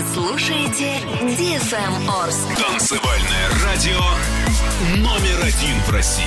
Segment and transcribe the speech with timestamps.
[0.00, 2.46] Вы слушаете DFM Орск.
[2.56, 4.00] Танцевальное радио
[4.96, 6.24] номер один в России.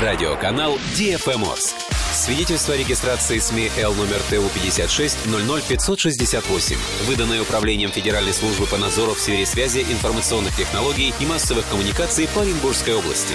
[0.00, 1.74] Радиоканал DFM Орск.
[2.12, 6.76] Свидетельство о регистрации СМИ Л номер ТУ 56 568,
[7.06, 12.42] выданное Управлением Федеральной службы по надзору в сфере связи, информационных технологий и массовых коммуникаций по
[12.42, 13.34] Оренбургской области.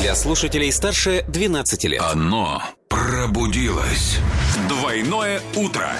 [0.00, 2.00] Для слушателей старше 12 лет.
[2.00, 2.62] Оно
[3.10, 4.18] пробудилось.
[4.68, 5.90] Двойное утро.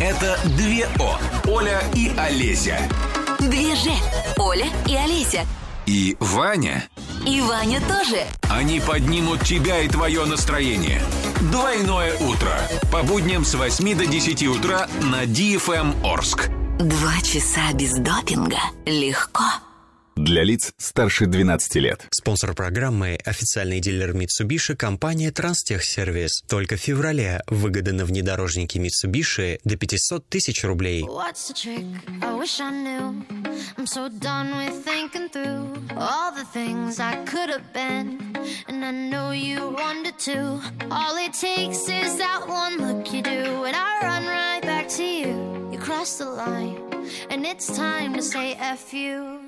[0.00, 1.18] Это две О.
[1.46, 2.78] Оля и Олеся.
[3.38, 3.90] Две же.
[4.38, 5.44] Оля и Олеся.
[5.84, 6.88] И Ваня.
[7.26, 8.22] И Ваня тоже.
[8.48, 11.02] Они поднимут тебя и твое настроение.
[11.52, 12.58] Двойное утро.
[12.90, 16.48] По будням с 8 до 10 утра на DFM Орск.
[16.78, 18.60] Два часа без допинга.
[18.86, 19.44] Легко.
[20.18, 22.08] Для лиц старше 12 лет.
[22.10, 26.42] Спонсор программы– официальный дилер Mitsubishi компания Транстехсервис.
[26.48, 31.04] Только в феврале выгода на внедорожники Mitsubishi до 500 тысяч рублей.
[31.04, 31.86] What's the trick?
[32.20, 33.24] I wish I knew.
[33.76, 38.18] I'm so done with thinking through all the things I could have been.
[38.66, 40.60] And I know you wanted to.
[40.90, 45.04] All it takes is that one look you do, and I run right back to
[45.04, 45.70] you.
[45.70, 46.76] You cross the line,
[47.30, 49.47] and it's time to say F you.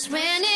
[0.00, 0.49] Cause when it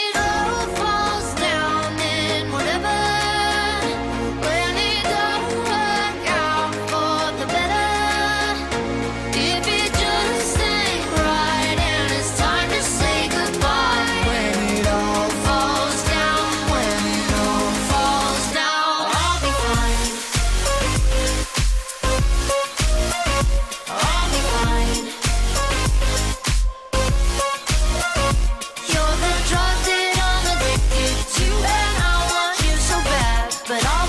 [33.67, 34.04] but all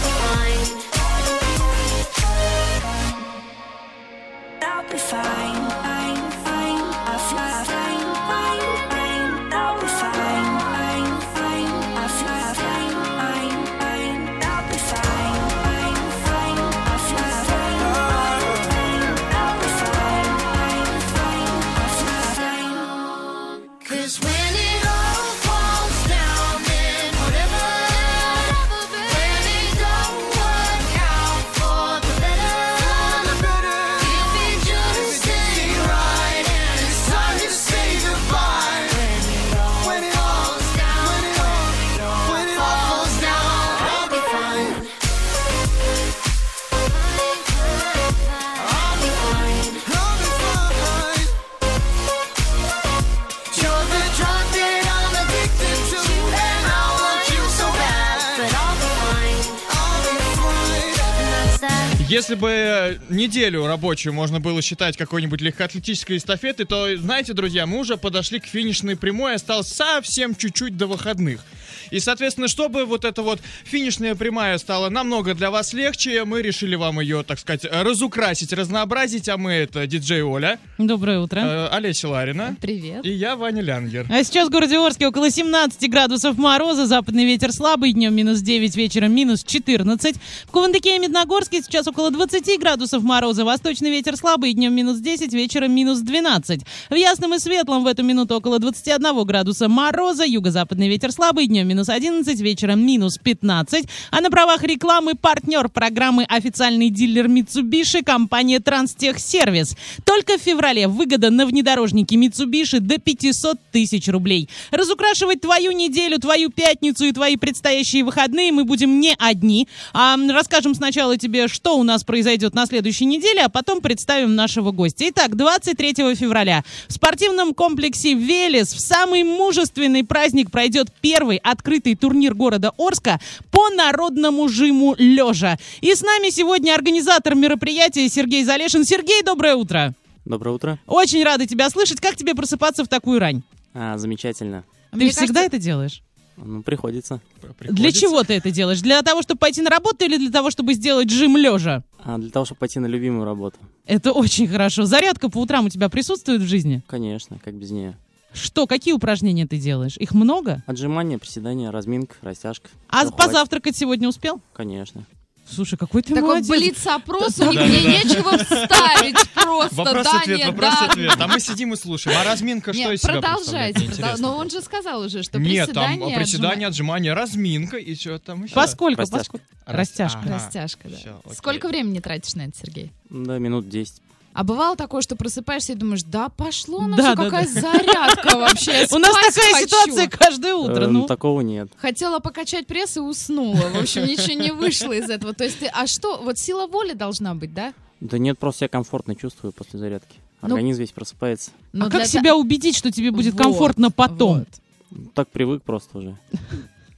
[62.25, 67.77] Если бы э, неделю рабочую можно было считать какой-нибудь легкоатлетической эстафеты, то, знаете, друзья, мы
[67.77, 71.41] уже подошли к финишной прямой, осталось совсем чуть-чуть до выходных.
[71.91, 76.75] И, соответственно, чтобы вот эта вот финишная прямая стала намного для вас легче, мы решили
[76.75, 81.39] вам ее, так сказать, разукрасить, разнообразить, а мы это диджей Оля, Доброе утро.
[81.39, 83.05] э, Олеся Ларина Привет.
[83.05, 84.07] и я, Ваня Лянгер.
[84.09, 88.75] А сейчас в городе Орске около 17 градусов мороза, западный ветер слабый, днем минус 9,
[88.75, 90.15] вечером минус 14.
[90.45, 94.99] В Кувандыке и Медногорске сейчас около около 20 градусов мороза, восточный ветер слабый, днем минус
[94.99, 96.61] 10, вечером минус 12.
[96.89, 101.67] В ясном и светлом в эту минуту около 21 градуса мороза, юго-западный ветер слабый, днем
[101.67, 103.85] минус 11, вечером минус 15.
[104.11, 109.75] А на правах рекламы партнер программы официальный дилер Mitsubishi, компания Транстехсервис.
[110.05, 114.49] Только в феврале выгода на внедорожнике Mitsubishi до 500 тысяч рублей.
[114.71, 119.67] Разукрашивать твою неделю, твою пятницу и твои предстоящие выходные мы будем не одни.
[119.93, 124.71] А расскажем сначала тебе, что у нас произойдет на следующей неделе, а потом представим нашего
[124.71, 125.05] гостя.
[125.09, 131.64] Итак, 23 февраля в спортивном комплексе «Велес» в самый мужественный праздник пройдет первый открытый
[131.99, 133.19] турнир города Орска
[133.51, 135.57] по народному жиму лежа.
[135.81, 138.85] И с нами сегодня организатор мероприятия Сергей Залешин.
[138.85, 139.93] Сергей, доброе утро!
[140.25, 140.79] Доброе утро.
[140.87, 142.01] Очень рада тебя слышать.
[142.01, 143.43] Как тебе просыпаться в такую рань?
[143.73, 144.63] А, замечательно.
[144.91, 146.01] Ты всегда это делаешь?
[146.37, 147.21] Ну, приходится.
[147.59, 148.81] Для чего ты это делаешь?
[148.81, 151.83] Для того, чтобы пойти на работу или для того, чтобы сделать жим лежа?
[152.03, 153.57] А, для того, чтобы пойти на любимую работу.
[153.85, 154.85] Это очень хорошо.
[154.85, 156.83] Зарядка по утрам у тебя присутствует в жизни?
[156.87, 157.97] Конечно, как без нее.
[158.35, 159.97] Что, какие упражнения ты делаешь?
[159.97, 160.61] Их много?
[160.67, 162.69] Отжимания, приседания, разминка, растяжка.
[162.89, 163.17] А хватит.
[163.17, 164.41] позавтракать сегодня успел?
[164.53, 165.05] Конечно.
[165.47, 166.49] Слушай, какой ты Такой молодец.
[166.49, 167.89] блиц-опрос, Да, у них да, мне да.
[167.91, 169.75] нечего вставить просто.
[169.75, 171.13] Вопрос-ответ, да, нет, вопрос-ответ.
[171.19, 171.25] да.
[171.25, 172.17] А мы сидим и слушаем.
[172.19, 173.91] А разминка что Нет, из себя продолжайте.
[174.17, 178.45] Но он же сказал уже, что Нет, там приседания, приседания, отжимания, разминка и что там
[178.45, 178.55] еще?
[178.55, 179.01] Поскольку?
[179.01, 179.39] Растяжка.
[179.67, 180.19] Растяжка.
[180.23, 180.33] Ага.
[180.33, 181.33] Растяжка, да.
[181.35, 182.91] Сколько времени тратишь на это, Сергей?
[183.11, 184.01] Да, минут 10.
[184.35, 188.85] А бывало такое, что просыпаешься и думаешь, да пошло на Да, да, какая зарядка вообще,
[188.91, 189.65] У нас такая хочу.
[189.65, 190.83] ситуация каждое утро.
[190.83, 191.69] Э, Ну, Такого нет.
[191.77, 193.55] Хотела покачать пресс и уснула.
[193.55, 195.33] В общем, ничего не вышло из этого.
[195.33, 197.73] То есть ты, а что, вот сила воли должна быть, да?
[198.01, 200.17] Да нет, просто я комфортно чувствую после зарядки.
[200.41, 201.51] Ну, Организм весь просыпается.
[201.71, 204.45] Но а как та- себя убедить, что тебе будет Вот, комфортно потом?
[204.91, 205.07] вот.
[205.13, 206.17] Так привык просто уже.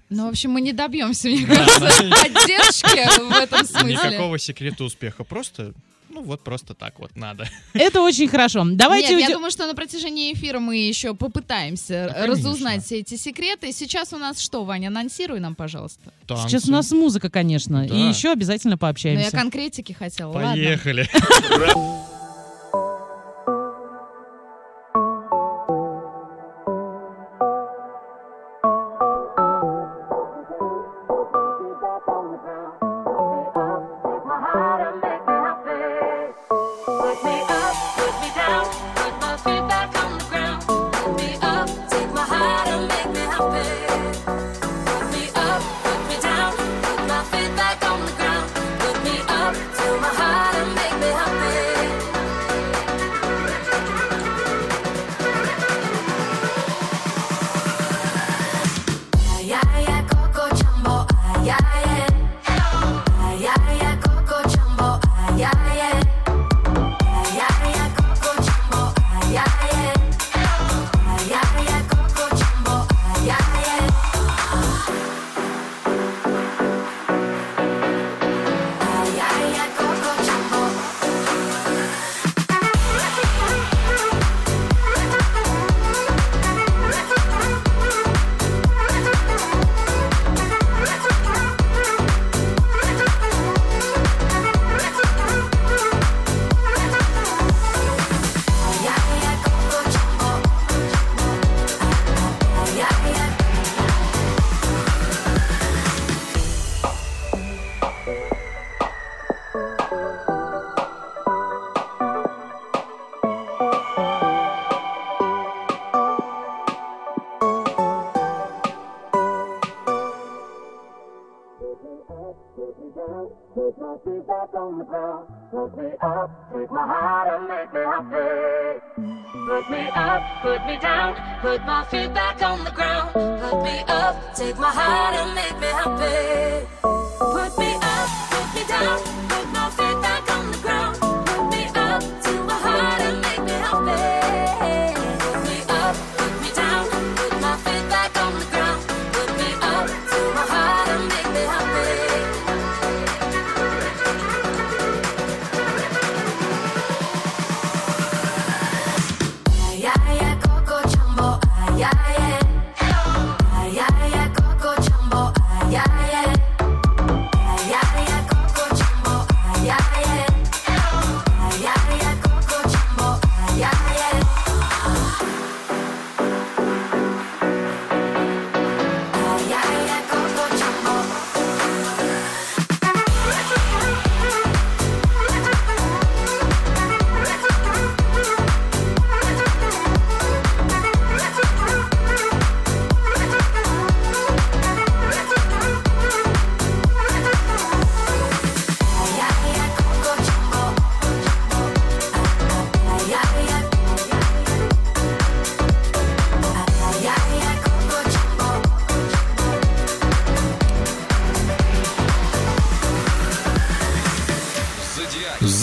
[0.10, 1.80] Ну, в общем, мы не добьемся, мне кажется,
[2.10, 3.94] поддержки в этом смысле.
[3.94, 5.24] Никакого секрета успеха.
[5.24, 5.74] Просто,
[6.18, 7.48] ну вот просто так вот надо.
[7.74, 8.64] Это очень хорошо.
[8.66, 13.00] Давайте Нет, я уйдем- думаю, что на протяжении эфира мы еще попытаемся Да, разузнать все
[13.00, 13.72] эти секреты.
[13.72, 16.12] Сейчас у нас что, Ваня, анонсируй нам, пожалуйста.
[16.28, 17.86] Сейчас у нас музыка, конечно.
[17.88, 17.96] Да.
[17.96, 19.32] И еще обязательно Но Ну, я пообщаемся.
[19.32, 20.32] конкретики хотела.
[20.32, 20.52] Ладно.
[20.54, 21.08] Поехали.
[21.14, 22.04] Put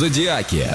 [0.04, 0.68] Зодиаки.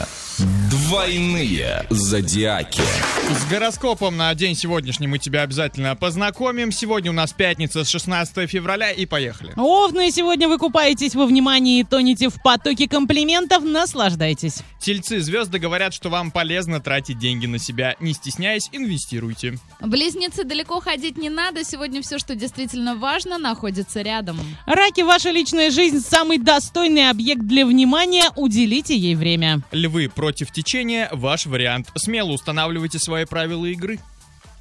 [0.71, 2.81] Двойные зодиаки.
[3.29, 6.71] С гороскопом на день сегодняшний мы тебя обязательно познакомим.
[6.71, 9.53] Сегодня у нас пятница с 16 февраля и поехали.
[9.55, 13.63] Овны, сегодня вы купаетесь во внимании и тонете в потоке комплиментов.
[13.63, 14.63] Наслаждайтесь.
[14.81, 17.95] Тельцы звезды говорят, что вам полезно тратить деньги на себя.
[17.99, 19.59] Не стесняясь, инвестируйте.
[19.79, 21.63] Близнецы далеко ходить не надо.
[21.63, 24.39] Сегодня все, что действительно важно, находится рядом.
[24.65, 28.31] Раки, ваша личная жизнь самый достойный объект для внимания.
[28.35, 29.61] Уделите ей время.
[29.71, 31.89] Львы против течения– ваш вариант.
[31.95, 33.99] Смело устанавливайте свои правила игры.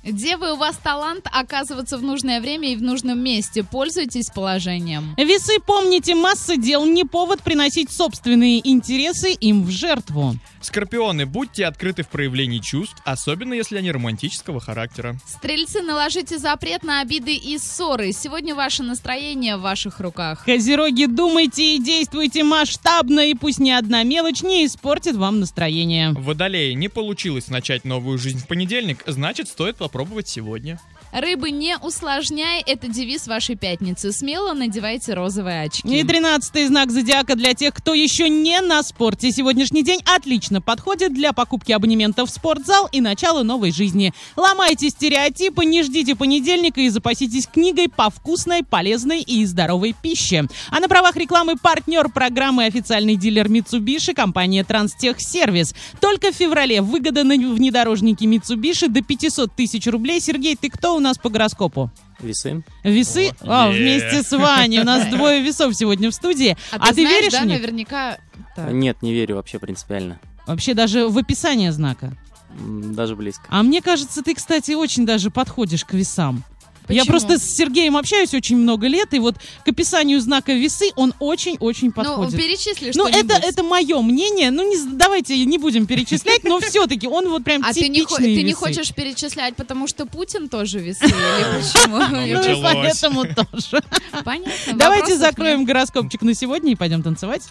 [0.04, 3.64] Девы, у вас талант оказываться в нужное время и в нужном месте.
[3.64, 5.14] Пользуйтесь положением.
[5.16, 10.36] Весы, помните, масса дел не повод приносить собственные интересы им в жертву.
[10.60, 15.16] Скорпионы, будьте открыты в проявлении чувств, особенно если они романтического характера.
[15.26, 18.12] Стрельцы, наложите запрет на обиды и ссоры.
[18.12, 20.44] Сегодня ваше настроение в ваших руках.
[20.44, 26.12] Козероги, думайте и действуйте масштабно, и пусть ни одна мелочь не испортит вам настроение.
[26.12, 30.78] Водолеи, не получилось начать новую жизнь в понедельник, значит, стоит попробовать сегодня.
[31.10, 34.12] Рыбы, не усложняй, это девиз вашей пятницы.
[34.12, 35.88] Смело надевайте розовые очки.
[35.88, 39.32] И тринадцатый знак зодиака для тех, кто еще не на спорте.
[39.32, 44.12] Сегодняшний день отлично подходит для покупки абонементов в спортзал и начала новой жизни.
[44.36, 50.46] Ломайте стереотипы, не ждите понедельника и запаситесь книгой по вкусной, полезной и здоровой пище.
[50.70, 55.74] А на правах рекламы партнер программы официальный дилер Mitsubishi компания Транстехсервис.
[56.02, 60.20] Только в феврале выгода на внедорожники Mitsubishi до 500 тысяч рублей.
[60.20, 61.90] Сергей, ты кто у нас по гороскопу?
[62.20, 62.62] Весы.
[62.84, 63.30] Весы?
[63.40, 63.78] А, Е.
[63.78, 64.80] вместе с Ваней.
[64.80, 66.56] У нас двое весов сегодня в студии.
[66.72, 67.60] А, ты, знаешь, веришь да, в них?
[67.60, 68.18] наверняка...
[68.56, 68.72] Так.
[68.72, 70.20] Нет, не верю вообще принципиально.
[70.46, 72.12] Вообще даже в описание знака.
[72.60, 73.44] Даже близко.
[73.48, 76.42] А мне кажется, ты, кстати, очень даже подходишь к весам.
[76.88, 77.18] Я Почему?
[77.18, 81.92] просто с Сергеем общаюсь очень много лет, и вот к описанию знака весы он очень-очень
[81.92, 82.32] подходит.
[82.32, 84.50] Ну, перечисли Ну, это, это мое мнение.
[84.50, 88.36] Ну, не, давайте не будем перечислять, но все-таки он вот прям А ты не, типичный
[88.36, 91.04] ты не хочешь перечислять, потому что Путин тоже весы?
[91.04, 91.14] Или
[91.60, 91.98] почему?
[91.98, 93.82] Ну, и поэтому тоже.
[94.24, 94.74] Понятно.
[94.74, 97.42] Давайте закроем гороскопчик на сегодня и пойдем танцевать.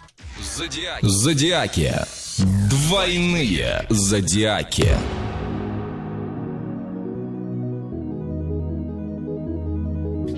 [1.01, 1.93] Зодиаки.
[2.69, 4.95] Двойные зодиаки.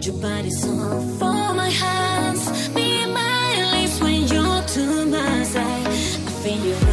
[0.06, 0.70] Your body so
[1.20, 5.88] for my hands, be my lips when you're to my side.
[5.88, 6.88] I feel your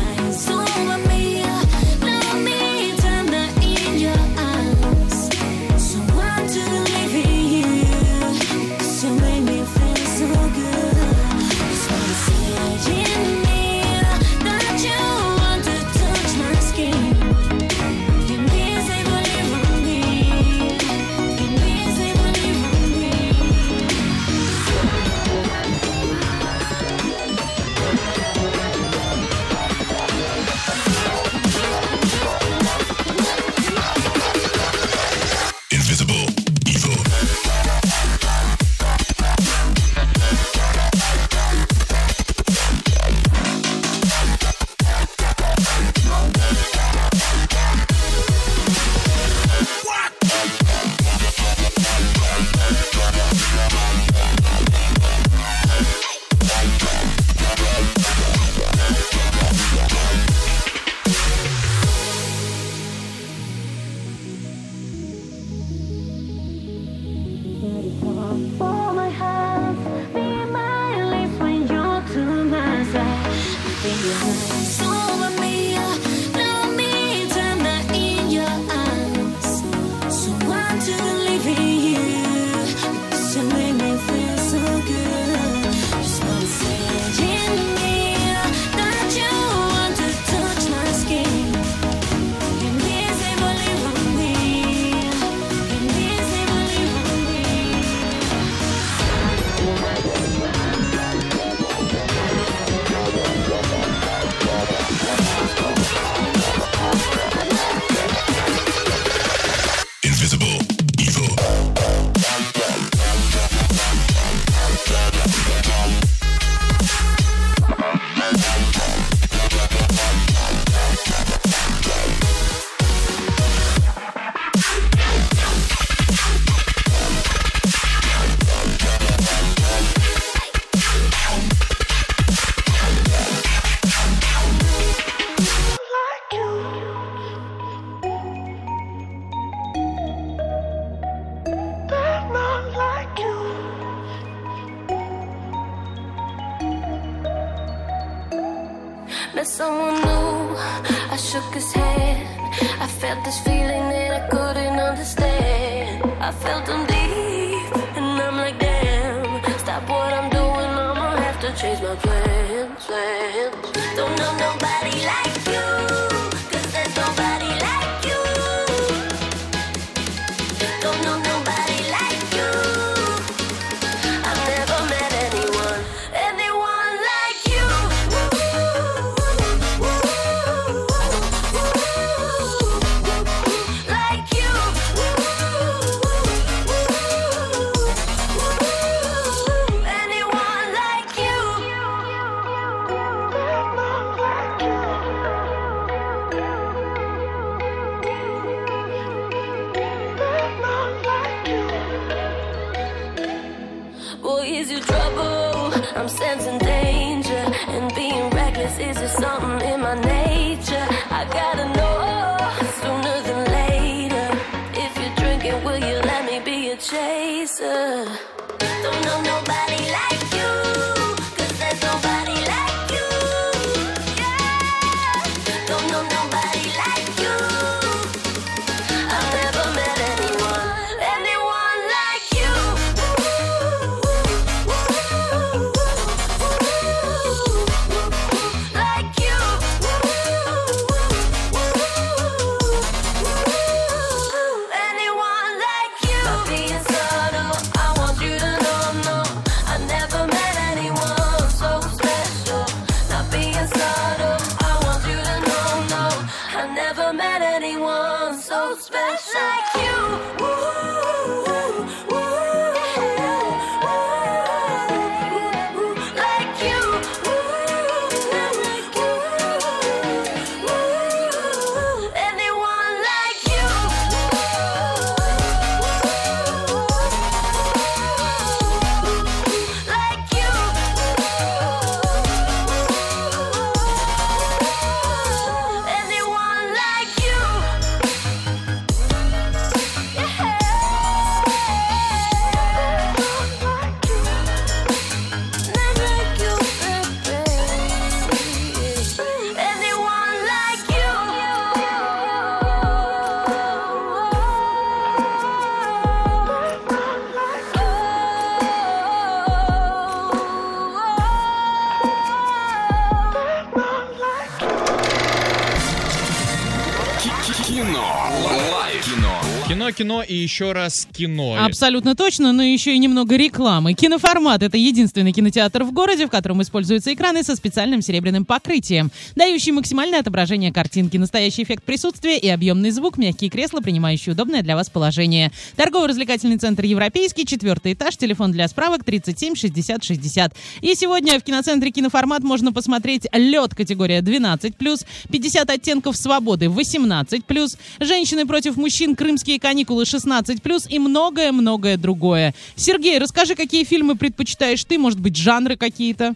[320.28, 321.56] и еще раз кино.
[321.64, 323.94] Абсолютно точно, но еще и немного рекламы.
[323.94, 329.10] Киноформат— это единственный кинотеатр в городе, в котором используются экраны со специальным серебряным покрытием,
[329.56, 334.76] дающий максимальное отображение картинки, настоящий эффект присутствия и объемный звук, мягкие кресла, принимающие удобное для
[334.76, 335.50] вас положение.
[335.76, 340.54] Торгово-развлекательный центр «Европейский», четвертый этаж, телефон для справок 37 60 60.
[340.82, 348.44] И сегодня в киноцентре «Киноформат» можно посмотреть «Лед» категория 12+, 50 оттенков свободы 18+, «Женщины
[348.44, 349.16] против мужчин.
[349.16, 352.54] Крымские каникулы» 16+, и многое-многое другое.
[352.74, 356.34] Сергей, расскажи, какие фильмы предпочитаешь ты, может быть, жанры какие-то?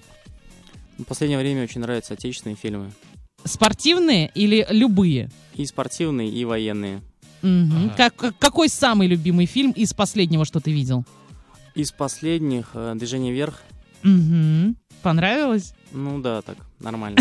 [1.00, 2.92] В последнее время очень нравятся отечественные фильмы.
[3.44, 5.30] Спортивные или любые?
[5.54, 7.00] И спортивные, и военные.
[7.42, 7.90] Мгм.
[7.96, 11.04] Как- как- какой самый любимый фильм из последнего, что ты видел?
[11.74, 13.62] Из последних э, «Движение вверх».
[14.02, 14.76] Мгм.
[15.02, 15.74] Понравилось?
[15.92, 17.18] Ну да, так, нормально.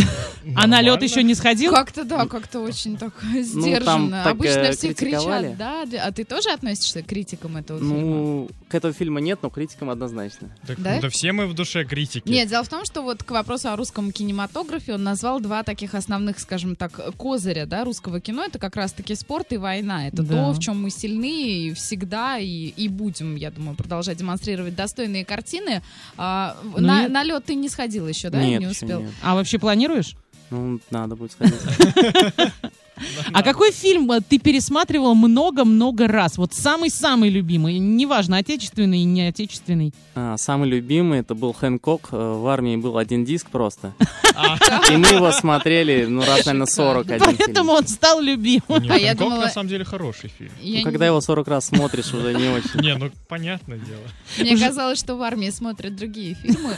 [0.56, 1.74] А на лед еще не сходил?
[1.74, 4.24] Как-то да, как-то очень так сдержанно.
[4.24, 5.86] так, Обычно э, все кричат, да.
[6.04, 7.96] А ты тоже относишься к критикам этого фильма?
[8.00, 10.50] Ну, к этого фильма нет, но критикам однозначно.
[10.66, 10.96] Так, Да?
[10.96, 12.30] ну да все мы в душе критики.
[12.30, 15.94] Нет, дело в том, что вот к вопросу о русском кинематографе он назвал два таких
[15.96, 18.44] основных, скажем так, козыря, да, русского кино.
[18.46, 20.08] Это как раз-таки спорт и война.
[20.08, 25.26] Это то, в чем мы сильны и всегда и, будем, я думаю, продолжать демонстрировать достойные
[25.26, 25.82] картины.
[26.18, 28.44] А, Ну на, лед ты не сходил еще, да?
[28.44, 29.06] Нет, не успел.
[29.22, 30.16] А вообще планируешь?
[30.52, 31.60] Ну, надо будет сходить.
[33.34, 36.38] А какой фильм э, ты пересматривал много-много раз?
[36.38, 39.94] Вот самый-самый любимый, неважно, отечественный и не отечественный.
[40.16, 42.10] А, Самый любимый это был Хэнкок.
[42.12, 43.94] Э, В армии был один диск просто.
[44.92, 47.20] И мы его смотрели, ну, раз, наверное, 40 один.
[47.38, 48.82] Поэтому он стал любимым.
[48.84, 50.52] Не, А я Хэнкок думала- на самом деле хороший фильм.
[50.62, 52.80] Я Ну, когда его 40 раз смотришь, уже не очень.
[52.82, 54.02] Не, ну понятное дело.
[54.38, 56.74] Мне казалось, что в армии смотрят другие фильмы.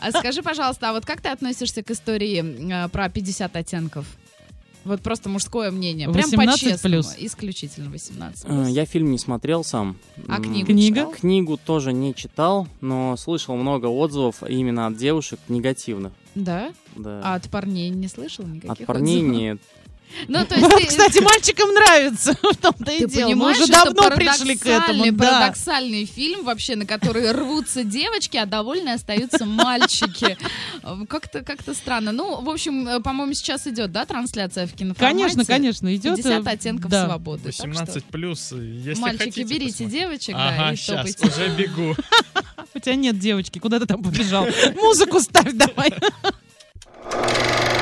[0.00, 4.06] А скажи, пожалуйста, а вот как ты относишься к истории э, про 50 оттенков?
[4.84, 6.08] Вот просто мужское мнение.
[6.10, 6.94] Прям 18 по-честному.
[7.02, 7.14] плюс.
[7.18, 8.68] Исключительно 18 Э, плюс.
[8.68, 9.96] Я фильм не смотрел сам.
[10.28, 10.96] А книгу Книга?
[11.00, 11.12] читал?
[11.12, 16.12] Книгу тоже не читал, но слышал много отзывов именно от девушек негативных.
[16.34, 16.72] Да?
[16.96, 17.20] Да.
[17.24, 19.36] А от парней не слышал никаких От парней отзывов?
[19.36, 19.60] нет.
[20.28, 22.32] Ну, то есть ты- Кстати, мальчикам нравится.
[22.42, 23.28] В том-то и Ты дело.
[23.30, 25.04] Мы понимаешь, уже давно пришли к этому.
[25.04, 25.26] парадоксальный- Да.
[25.40, 30.36] парадоксальный фильм вообще, на который рвутся девочки, а довольны остаются мальчики.
[30.82, 32.12] Э, Как-то как странно.
[32.12, 35.14] Ну, в общем, э, по-моему, сейчас идет, да, трансляция в киноформате?
[35.14, 36.16] Конечно, конечно, идет.
[36.16, 37.06] 50 оттенков Да.
[37.06, 37.44] свободы.
[37.44, 41.26] Так что 18 плюс, если Мальчики, хотите берите девочек, да, Ага, и сейчас, топайте.
[41.26, 41.96] уже бегу.
[42.74, 44.46] У тебя нет девочки, куда ты там побежал?
[44.76, 45.92] Музыку ставь давай.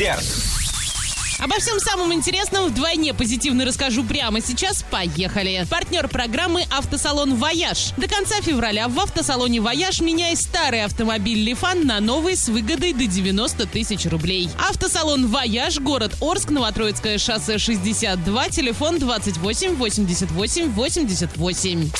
[0.00, 0.24] Десерт.
[1.38, 4.84] Обо всем самом интересном вдвойне позитивно расскажу прямо сейчас.
[4.90, 5.66] Поехали!
[5.70, 7.92] Партнер программы «Автосалон Вояж».
[7.96, 13.06] До конца февраля в автосалоне Вояж меняй старый автомобиль Лифан на новый с выгодой до
[13.06, 14.50] 90 тысяч рублей.
[14.58, 21.90] Автосалон Вояж, город Орск, Новотроицкое шоссе 62, телефон 28 88 88.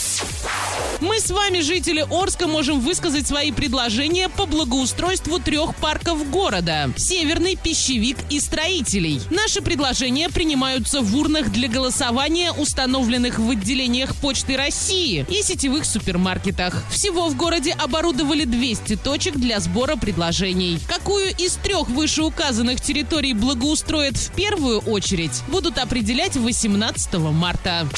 [1.00, 6.92] Мы с вами, жители Орска, можем высказать свои предложения по благоустройству трех парков города.
[6.94, 9.22] Северный, Пищевик и Строителей.
[9.30, 16.84] Наши предложения принимаются в урнах для голосования, установленных в отделениях Почты России и сетевых супермаркетах.
[16.90, 20.80] Всего в городе оборудовали 200 точек для сбора предложений.
[20.86, 27.88] Какую из трех вышеуказанных территорий благоустроят в первую очередь, будут определять 18 марта.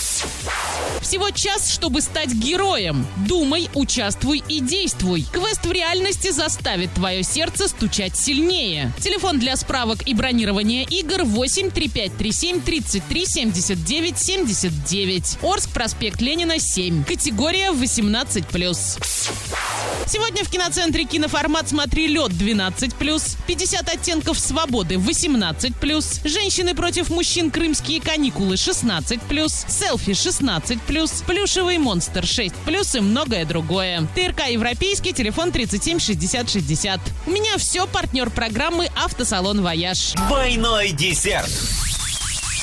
[1.12, 3.06] Всего час, чтобы стать героем.
[3.28, 5.26] Думай, участвуй и действуй.
[5.30, 8.90] Квест в реальности заставит твое сердце стучать сильнее.
[8.98, 15.38] Телефон для справок и бронирования игр 8 3537 33 79 79.
[15.42, 17.04] Орск, проспект Ленина, 7.
[17.04, 19.81] Категория 18+.
[20.06, 28.00] Сегодня в киноцентре киноформат «Смотри лед» 12+, 50 оттенков свободы 18+, женщины против мужчин крымские
[28.00, 29.20] каникулы 16+,
[29.68, 34.06] селфи 16+, плюшевый монстр 6+, и многое другое.
[34.14, 37.00] ТРК «Европейский», телефон 37 60 60.
[37.26, 40.14] У меня все, партнер программы «Автосалон Вояж».
[40.28, 41.50] Двойной десерт.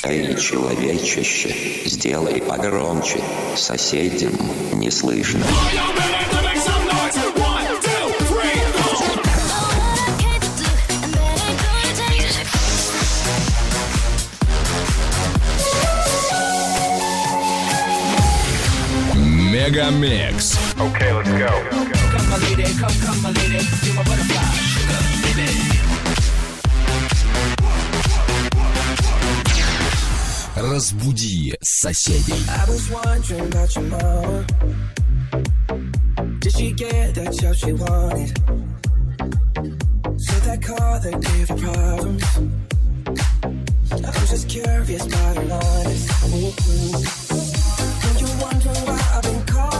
[0.02, 3.20] Эй, человечище, сделай погромче,
[3.54, 4.32] соседям
[4.72, 5.44] не слышно.
[19.60, 20.56] Мегамикс.
[20.80, 21.50] Okay, let's go.
[21.70, 24.40] Come, my lady, come, come, my lady, you're my butterfly,
[24.72, 25.48] sugar, baby.
[30.56, 32.42] Разбуди соседей.
[32.48, 34.46] I was wondering about your mama.
[36.40, 38.30] Did she get that job she wanted?
[40.16, 42.24] So that car that gave her problems.
[43.92, 46.08] I'm just curious, but I'm honest.
[46.22, 47.29] Wondering why
[49.22, 49.79] I've been calling.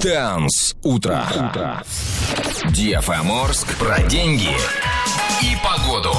[0.00, 1.26] Dance утро.
[2.66, 4.56] DFM Орск про деньги
[5.42, 6.14] и погоду.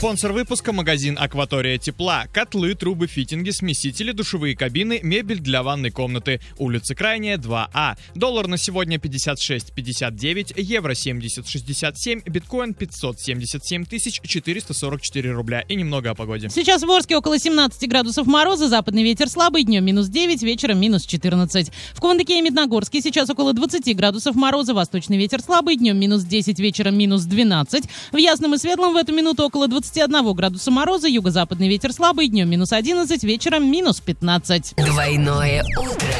[0.00, 2.24] Спонсор выпуска– магазин «Акватория тепла».
[2.32, 6.40] Котлы, трубы, фитинги, смесители, душевые кабины, мебель для ванной комнаты.
[6.56, 7.98] Улица Крайняя, 2А.
[8.14, 15.60] Доллар на сегодня 56,59, евро 70,67, биткоин 577 тысяч 444 рубля.
[15.68, 16.48] И немного о погоде.
[16.48, 21.04] Сейчас в Орске около 17 градусов мороза, западный ветер слабый, днем минус 9, вечером минус
[21.04, 21.70] 14.
[21.92, 26.58] В Кувандыке и Медногорске сейчас около 20 градусов мороза, восточный ветер слабый, днем минус 10,
[26.58, 27.84] вечером минус 12.
[28.12, 32.48] В Ясном и Светлом в эту минуту около 21 градуса мороза, юго-западный ветер слабый, днем
[32.48, 34.74] минус 11, вечером минус 15.
[34.76, 36.14] Двойное утро.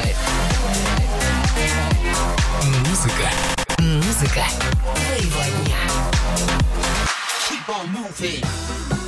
[2.89, 3.31] Музыка.
[3.79, 4.45] Музыка
[5.31, 5.75] твоего.
[7.49, 8.99] Keep on moving.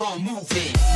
[0.00, 0.89] keep on moving.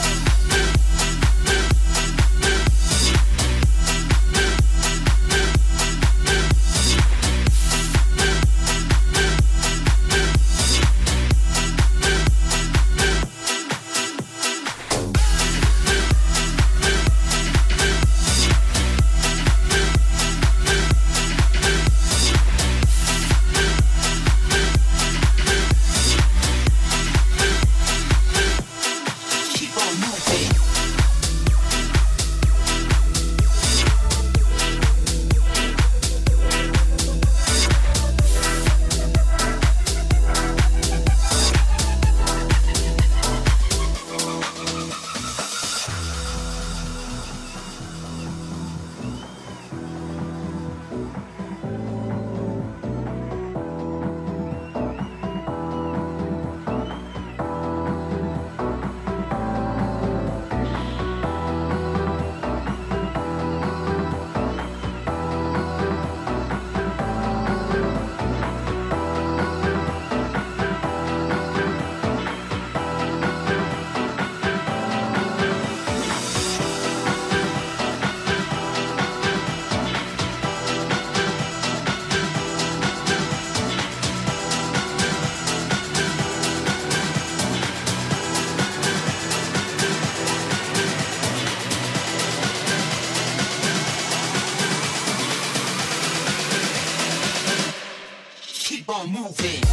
[99.34, 99.63] outfit.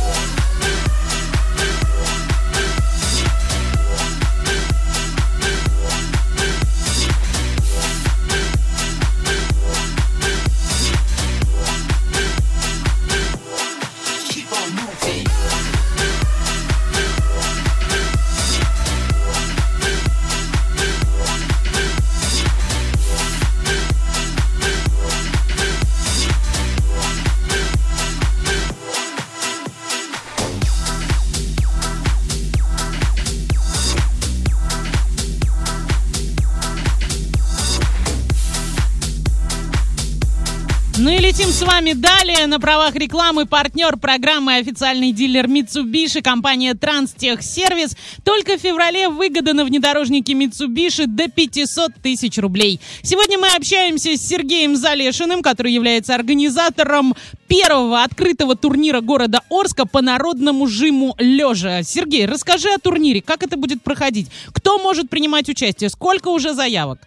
[41.71, 42.47] Вами далее.
[42.47, 47.95] На правах рекламы партнер программы официальный дилер Mitsubishi, компания Транстехсервис.
[48.25, 52.81] Только в феврале выгода на внедорожнике Mitsubishi до 500 тысяч рублей.
[53.03, 57.15] Сегодня мы общаемся с Сергеем Залешиным, который является организатором
[57.47, 61.83] первого открытого турнира города Орска по народному жиму лежа.
[61.83, 66.99] Сергей, расскажи о турнире, как это будет проходить, кто может принимать участие, сколько уже заявок?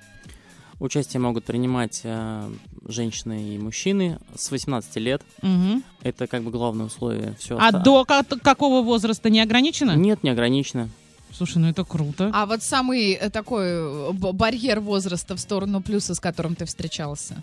[0.85, 2.51] Участие могут принимать э,
[2.87, 5.23] женщины и мужчины с 18 лет.
[5.41, 5.83] Мгм.
[6.03, 7.35] Это как бы главное условие.
[7.39, 9.97] Все А до ка- какого возраста не ограничено?
[9.97, 10.91] Нет, не ограничено.
[11.33, 12.31] Слушай, ну это круто.
[12.35, 17.43] А вот самый э, такой э, барьер возраста в сторону плюса, с которым ты встречался?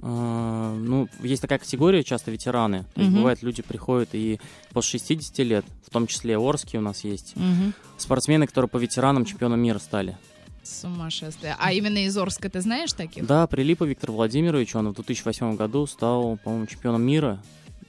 [0.00, 2.86] А, ну, есть такая категория, часто ветераны.
[2.94, 4.40] То есть бывает, люди приходят и
[4.72, 7.72] после 60 лет, в том числе Орские у нас есть, Мгм.
[7.98, 10.18] спортсмены, которые по ветеранам чемпионом мира стали.
[10.64, 11.56] Сумасшествие.
[11.58, 13.26] А именно из Орска ты знаешь таких?
[13.26, 17.40] Да, Прилипа Виктор Владимирович, он в 2008 году стал, по-моему, чемпионом мира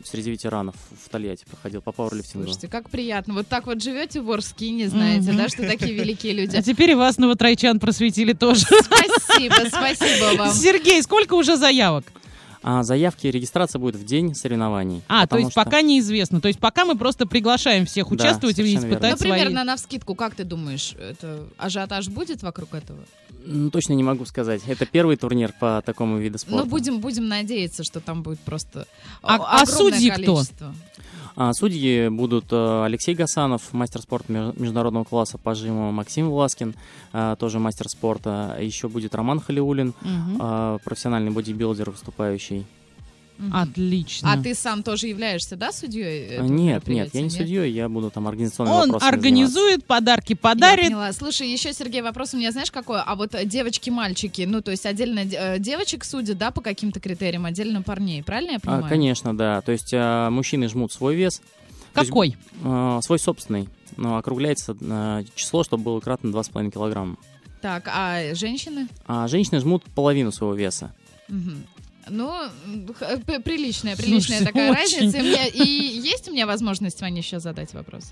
[0.04, 2.46] среди ветеранов в Тольятти проходил по пауэрлифтингу.
[2.46, 3.34] Слушайте, как приятно.
[3.34, 6.56] Вот так вот живете в Орске и не знаете, да, что такие великие люди.
[6.56, 8.66] А теперь и вас, новотрайчан, просветили тоже.
[8.66, 10.54] Спасибо, спасибо вам.
[10.54, 12.06] Сергей, сколько уже заявок?
[12.68, 15.04] А заявки и регистрация будет в день соревнований.
[15.08, 16.42] А, то есть что- пока неизвестно.
[16.42, 18.94] То есть пока мы просто приглашаем всех Да, участвовать и совершенно верно.
[18.96, 19.32] испытать Ну, свои...
[19.34, 22.98] примерно на вскидку, как ты думаешь, это ажиотаж будет вокруг этого?
[23.46, 24.64] Ну, точно не могу сказать.
[24.66, 26.64] Это первый турнир по такому виду спорта.
[26.64, 28.88] Ну, будем, будем надеяться, что там будет просто
[29.22, 30.34] А- а огромное судьи кто?
[30.34, 30.68] количество.
[30.68, 36.74] А, судьи будут э, Алексей Гасанов, мастер спорта меж- международного класса по жиму, Максим Власкин,
[37.14, 38.58] э, тоже мастер спорта.
[38.62, 40.38] Еще будет Роман Халиулин, Мгм.
[40.40, 42.66] э, профессиональный бодибилдер выступающий.
[43.52, 44.32] Отлично.
[44.34, 46.38] А ты сам тоже являешься, да, судьей?
[46.40, 50.86] А, нет, нет, я не судьей, я буду там организационными Он организует, подарки Я подарит.
[50.86, 51.12] поняла.
[51.14, 53.00] Слушай, еще, Сергей, вопрос у меня, знаешь, какой?
[53.02, 57.82] А вот девочки-мальчики, ну, то есть отдельно э, девочек судят, да, по каким-то критериям, отдельно
[57.82, 58.86] парней, правильно я А, понимаю?
[58.88, 59.62] конечно, да.
[59.62, 61.42] То есть э, мужчины жмут свой вес.
[61.94, 62.38] То есть, Какой?
[62.64, 63.70] э, свой собственный.
[63.98, 67.18] Но округляется э, число, чтобы было кратно 2,5 килограмма.
[67.62, 68.88] Так, а женщины?
[69.08, 70.94] А женщины жмут половину своего веса.
[71.30, 71.66] Мгм.
[72.10, 72.32] Ну,
[73.26, 74.98] п- приличная, приличная Слушайте, такая очень.
[75.12, 75.18] разница.
[75.18, 75.64] И, меня- и
[76.08, 78.12] есть у меня возможность Ване еще задать вопрос?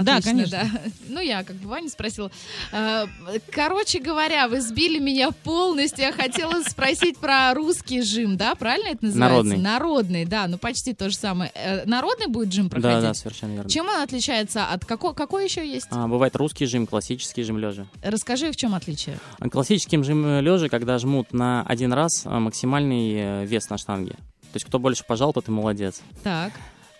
[0.00, 0.70] Да, Отлично, конечно.
[0.72, 0.80] да.
[1.08, 2.30] Ну, я как бы Ваня спросила.
[2.72, 3.06] Э,
[3.50, 6.04] Короче говоря, вы сбили меня полностью.
[6.04, 8.54] Я хотела спросить про русский жим, да?
[8.54, 9.36] Правильно это называется?
[9.44, 9.56] Народный.
[9.56, 10.46] Народный, да.
[10.48, 11.50] Ну, почти то же самое.
[11.54, 13.00] Э, Народный будет жим проходить?
[13.00, 13.70] Да, да, совершенно верно.
[13.70, 14.84] Чем он отличается от...
[14.84, 15.86] Какой, какой еще есть?
[15.90, 17.86] А, бывает русский жим, классический жим лежа.
[18.02, 19.18] Расскажи, в чем отличие?
[19.38, 24.12] А Классическим жим лежа, когда жмут на один раз а, максимальный э, вес на штанге.
[24.12, 26.00] То есть кто больше пожал, тот и молодец.
[26.22, 26.52] Так.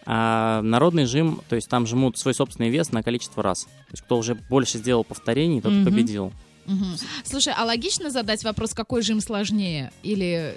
[0.08, 3.64] А народный жим, то есть там жмут свой собственный вес на количество раз.
[3.64, 5.84] То есть кто уже больше сделал повторений, тот Мгм.
[5.84, 6.32] победил.
[6.66, 6.96] Мгм.
[7.24, 9.90] Слушай, а логично задать вопрос, какой жим сложнее?
[10.02, 10.54] Или...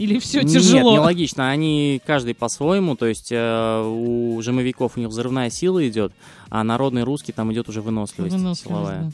[0.00, 0.94] Или все Нет, тяжело?
[0.94, 1.50] нелогично.
[1.50, 2.96] Они каждый по-своему.
[2.96, 6.12] То есть э, у жимовиков у них взрывная сила идет,
[6.48, 9.12] а народный русский там идет уже выносливость, Выносливость, силовая.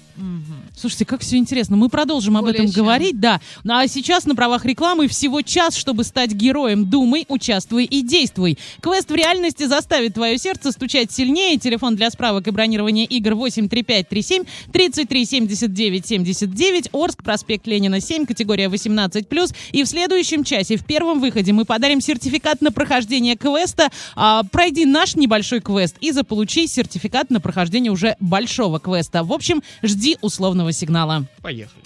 [0.76, 1.76] Слушайте, как все интересно.
[1.76, 2.84] Мы продолжим об Более этом чем.
[2.84, 3.40] говорить, да.
[3.64, 6.88] Ну а сейчас на правах рекламы всего час, чтобы стать героем.
[6.88, 8.56] Думай, участвуй и действуй.
[8.80, 11.58] Квест в реальности заставит твое сердце стучать сильнее.
[11.58, 16.88] Телефон для справок и бронирования игр 83537 33 79 79.
[16.92, 19.54] Орск, проспект Ленина 7, категория 18+.
[19.72, 23.88] И в следующем часе, в первом выходе, мы подарим сертификат на прохождение квеста.
[24.14, 29.24] А, пройди наш небольшой квест и заполучи сертификат на прохождение уже большого квеста.
[29.24, 31.26] В общем, жди условного сигнала.
[31.42, 31.82] Поехали.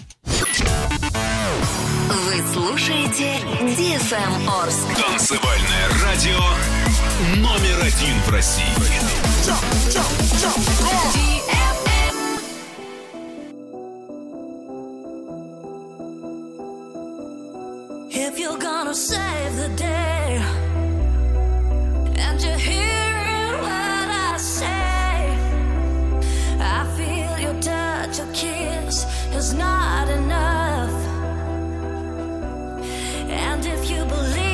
[2.08, 4.86] Вы слушаете DFM Орск.
[4.96, 6.40] Танцевальное радио
[7.36, 8.64] номер один в России.
[18.12, 20.42] If you're gonna save the day,
[22.16, 25.38] and you're hearing what I say,
[26.58, 30.90] I feel your touch, your kiss is not enough.
[33.30, 34.49] And if you believe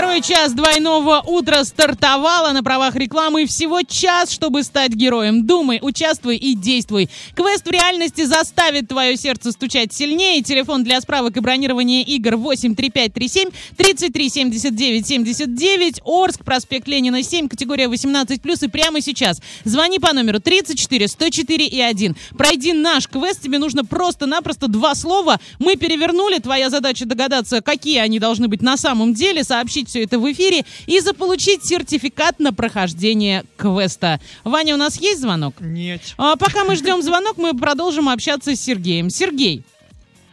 [0.00, 3.46] dar час двойного утра стартовало на правах рекламы.
[3.46, 5.46] Всего час, чтобы стать героем.
[5.46, 7.08] Думай, участвуй и действуй.
[7.34, 10.42] Квест в реальности заставит твое сердце стучать сильнее.
[10.42, 16.00] Телефон для справок и бронирования игр 83537 33 79 79.
[16.04, 18.64] Орск, проспект Ленина 7, категория 18+.
[18.64, 22.16] И прямо сейчас звони по номеру 34 104 и 1.
[22.36, 23.42] Пройди наш квест.
[23.42, 25.40] Тебе нужно просто-напросто два слова.
[25.58, 26.38] Мы перевернули.
[26.38, 30.64] Твоя задача догадаться, какие они должны быть на самом деле, сообщить все это в эфире
[30.86, 34.20] и заполучить сертификат на прохождение квеста.
[34.44, 35.54] Ваня, у нас есть звонок?
[35.60, 36.00] Нет.
[36.16, 39.10] А пока мы ждем звонок, мы продолжим общаться с Сергеем.
[39.10, 39.62] Сергей,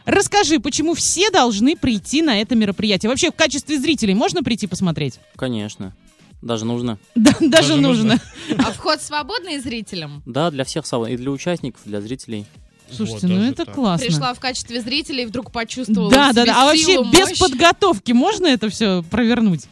[0.04, 3.10] расскажи, почему все должны прийти на это мероприятие?
[3.10, 5.20] Вообще, в качестве зрителей можно прийти посмотреть?
[5.36, 5.94] Конечно.
[6.42, 6.98] Даже нужно.
[7.14, 8.18] Да, даже, нужно.
[8.58, 10.22] А вход свободный зрителям?
[10.24, 10.84] Да, для всех.
[11.08, 12.46] И для участников, и для зрителей.
[12.90, 14.06] Слушайте, ну это классно.
[14.06, 16.62] Пришла в качестве зрителя и вдруг почувствовала Да, да, да.
[16.62, 17.38] А вообще силу, без мощь.
[17.38, 19.66] подготовки можно это все провернуть?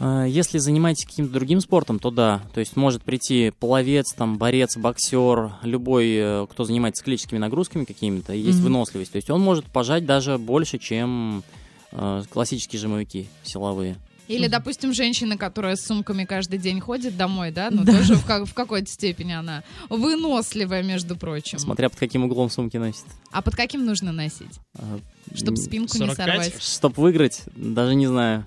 [0.00, 2.42] А, Если занимаетесь каким-то другим спортом, то да.
[2.54, 8.32] То есть может прийти пловец, там, борец, боксер, любой, э, кто занимается циклическими нагрузками какими-то,
[8.32, 8.64] есть Мгм.
[8.64, 9.12] выносливость.
[9.12, 11.42] То есть он может пожать даже больше, чем
[11.90, 13.96] э, классические жимовики силовые.
[14.28, 17.68] Или, допустим, женщина, которая с сумками каждый день ходит домой, да?
[17.70, 17.92] Ну, Да.
[17.96, 21.58] тоже в, как- в какой-то степени она выносливая, между прочим.
[21.58, 23.04] Смотря под каким углом сумки носит.
[23.32, 24.60] А под каким нужно носить?
[24.78, 24.98] А,
[25.34, 26.16] Чтоб м, спинку не 45?
[26.16, 26.62] сорвать.
[26.62, 28.46] Чтоб выиграть, даже не знаю.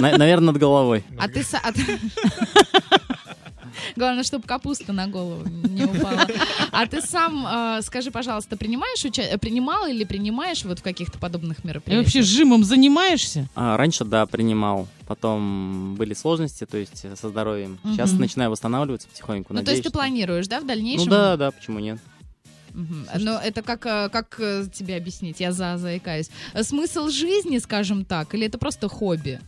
[0.00, 1.04] Наверное, над головой.
[1.18, 1.44] А ты...
[3.96, 6.26] а Главное, чтобы капуста на голову не упала.
[6.72, 7.46] А ты сам,
[7.78, 12.04] э, скажи, пожалуйста, принимаешь уча- принимал или принимаешь вот в каких-то подобных И мероприятиях?
[12.06, 13.48] вообще жимом занимаешься?
[13.54, 14.88] А, раньше, да, принимал.
[15.06, 17.78] Потом были сложности, то есть э, со здоровьем.
[17.84, 18.20] Сейчас Мгм.
[18.20, 19.52] начинаю восстанавливаться потихоньку.
[19.52, 21.08] Ну, то есть Надеюсь, ты что- планируешь, да, в Ну дальнейшем?
[21.08, 21.98] да, да, почему нет?
[22.72, 23.06] Мгм.
[23.18, 25.40] Но это как, э, как э, тебе объяснить?
[25.40, 26.30] Я за заикаюсь.
[26.62, 29.40] Смысл жизни, скажем так, или это просто хобби?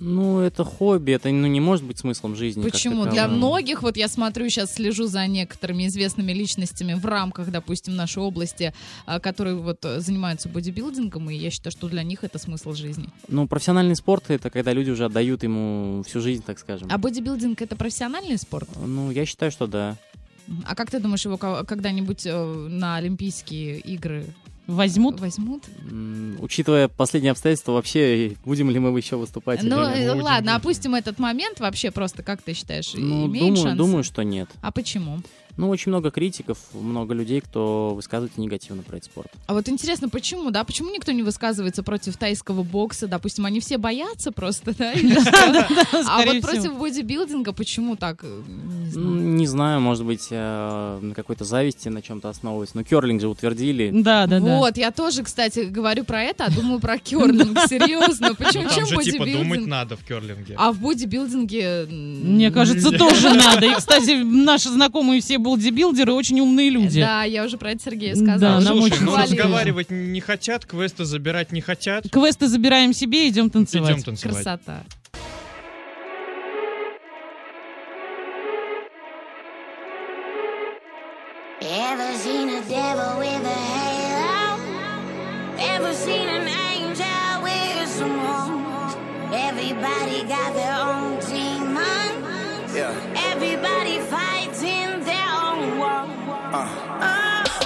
[0.00, 2.62] Ну, это хобби, это ну, не может быть смыслом жизни.
[2.62, 3.04] Почему?
[3.04, 8.22] Для многих, вот я смотрю, сейчас слежу за некоторыми известными личностями в рамках, допустим, нашей
[8.22, 8.72] области,
[9.04, 13.10] а, которые вот э, занимаются бодибилдингом, и я считаю, что для них это смысл жизни.
[13.28, 16.88] Ну, профессиональный спорт это когда люди уже отдают ему всю жизнь, так скажем.
[16.90, 18.70] А бодибилдинг это профессиональный спорт?
[18.82, 19.98] Ну, я считаю, что да.
[20.64, 24.24] А как ты думаешь, его ко- когда-нибудь э, на Олимпийские игры
[24.74, 25.20] Возьмут?
[25.20, 25.64] Возьмут.
[25.90, 29.62] М, Учитывая последние обстоятельства, вообще будем ли мы еще выступать?
[29.62, 30.22] Ну, э, нет?
[30.22, 33.76] ладно, опустим этот момент вообще просто, как ты считаешь, Ну, имеет думаю, шансы?
[33.76, 34.48] думаю, что нет.
[34.62, 35.18] А почему?
[35.60, 39.30] Ну, очень много критиков, много людей, кто высказывается негативно про этот спорт.
[39.46, 40.64] А вот интересно, почему, да?
[40.64, 43.06] Почему никто не высказывается против тайского бокса?
[43.08, 44.94] Допустим, они все боятся просто, да?
[46.06, 48.20] А вот против бодибилдинга почему так?
[48.22, 48.42] э,
[48.96, 49.82] Не знаю.
[49.82, 52.78] Может быть, э, на какой-то зависти на чем-то основывается.
[52.78, 53.90] Но керлинг же утвердили.
[53.92, 54.56] Да, да, да.
[54.56, 57.58] Вот, я тоже, кстати, говорю про это, а думаю про керлинг.
[57.68, 58.62] Серьезно, почему?
[58.62, 59.66] Ну, там Чем же типа думать бодибилдинг?
[59.68, 60.54] надо в керлинге.
[60.56, 61.86] А в бодибилдинге...
[61.90, 63.66] Мне кажется, тоже надо.
[63.66, 67.00] И, кстати, наши знакомые все бодибилдеры очень умные люди.
[67.00, 68.60] Да, я уже про это Сергею Да, сказала.
[68.60, 69.36] нам Слушай, очень ну хвалили.
[69.38, 72.08] разговаривать не хотят, квесты забирать не хотят.
[72.10, 73.92] Квесты забираем себе, идем танцевать.
[73.92, 74.36] Идем танцевать.
[74.44, 74.82] Красота.
[81.62, 84.58] Ever seen a devil with a halo?
[85.58, 88.94] Ever seen an angel with some horns?
[89.32, 90.99] Everybody got their own
[96.52, 96.66] Uh.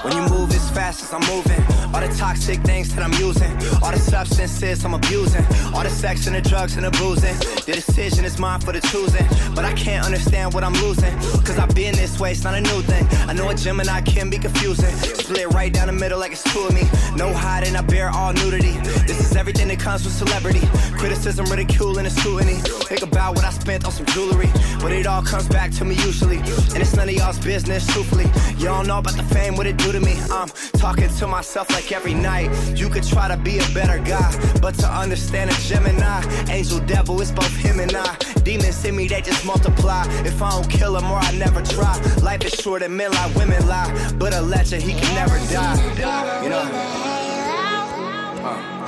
[0.03, 3.53] When you move as fast as I'm moving, all the toxic things that I'm using,
[3.81, 7.37] all the substances I'm abusing, all the sex and the drugs and the boozing.
[7.67, 11.15] The decision is mine for the choosing, but I can't understand what I'm losing.
[11.47, 13.07] Cause I've been this way, it's not a new thing.
[13.29, 14.93] I know a Gemini can be confusing.
[14.97, 16.83] Split right down the middle like it's two of me.
[17.15, 18.73] No hiding, I bear all nudity.
[19.07, 20.67] This is everything that comes with celebrity.
[20.99, 22.57] Criticism, ridicule, and scrutiny.
[22.91, 25.95] Think about what I spent on some jewelry, but it all comes back to me
[25.95, 26.39] usually.
[26.39, 28.27] And it's none of y'all's business, truthfully.
[28.59, 30.19] Don't know about the fame, what it do to me.
[30.31, 32.51] I'm talking to myself like every night.
[32.77, 34.31] You could try to be a better guy,
[34.61, 38.17] but to understand a Gemini, angel, devil, it's both him and I.
[38.43, 40.05] Demons in me, they just multiply.
[40.25, 41.99] If I don't kill them or I never try.
[42.23, 43.91] Life is short and men lie, women lie.
[44.19, 46.43] But a legend, he can never die.
[46.43, 46.65] You know?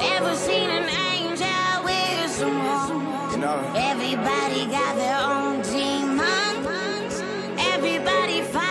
[0.00, 3.34] Ever seen an angel with some horns?
[3.34, 3.72] You know?
[3.74, 7.22] Everybody got their own demons.
[7.58, 8.65] Everybody fighting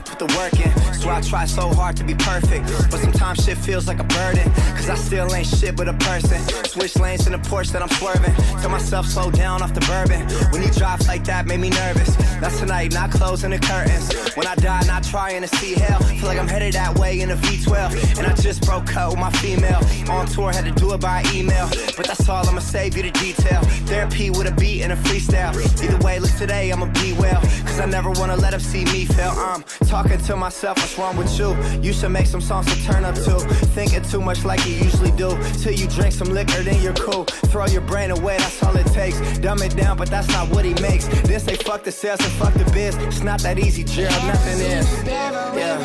[0.00, 0.72] put the work in.
[0.94, 2.66] So I try so hard to be perfect.
[2.90, 4.50] But sometimes shit feels like a burden.
[4.76, 6.40] Cause I still ain't shit but a person.
[6.64, 8.34] Switch lanes in the Porsche that I'm swerving.
[8.60, 10.22] Tell myself slow down off the bourbon.
[10.52, 12.14] When he drops like that, made me nervous.
[12.40, 14.12] That's tonight, not closing the curtains.
[14.36, 16.00] When I die, not trying to see hell.
[16.00, 18.18] Feel like I'm headed that way in a V12.
[18.18, 19.80] And I just broke up with my female.
[20.10, 21.68] On tour, had to do it by email.
[21.96, 23.60] But that's all, I'ma save you the detail.
[23.86, 25.52] Therapy with a beat and a freestyle.
[25.82, 27.40] Either way, look today, I'ma be well.
[27.66, 29.32] Cause I never wanna let him see me fail.
[29.36, 31.56] I'm talking to myself, what's wrong with you?
[31.80, 33.38] You should make some songs to turn up to.
[33.74, 35.36] Thinking too much like you usually do.
[35.62, 37.24] Till you drink some liquor, then you're cool.
[37.50, 39.18] Throw your brain away, that's all it takes.
[39.38, 41.06] Dumb it down, but that's not what he makes.
[41.22, 42.96] Then say fuck the sales and fuck the biz.
[42.96, 44.86] It's not that easy, Gerald, nothing is.
[45.06, 45.78] Yeah.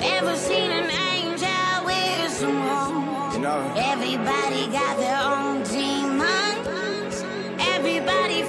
[0.00, 3.34] Ever seen an angel with some horns?
[3.34, 3.72] You know?
[3.76, 7.24] Everybody got their own demons.
[7.60, 8.42] Everybody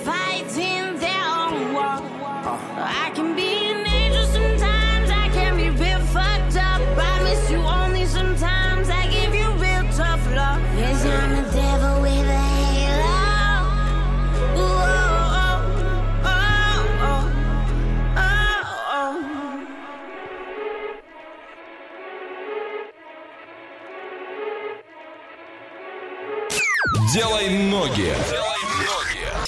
[27.12, 28.14] Делай ноги.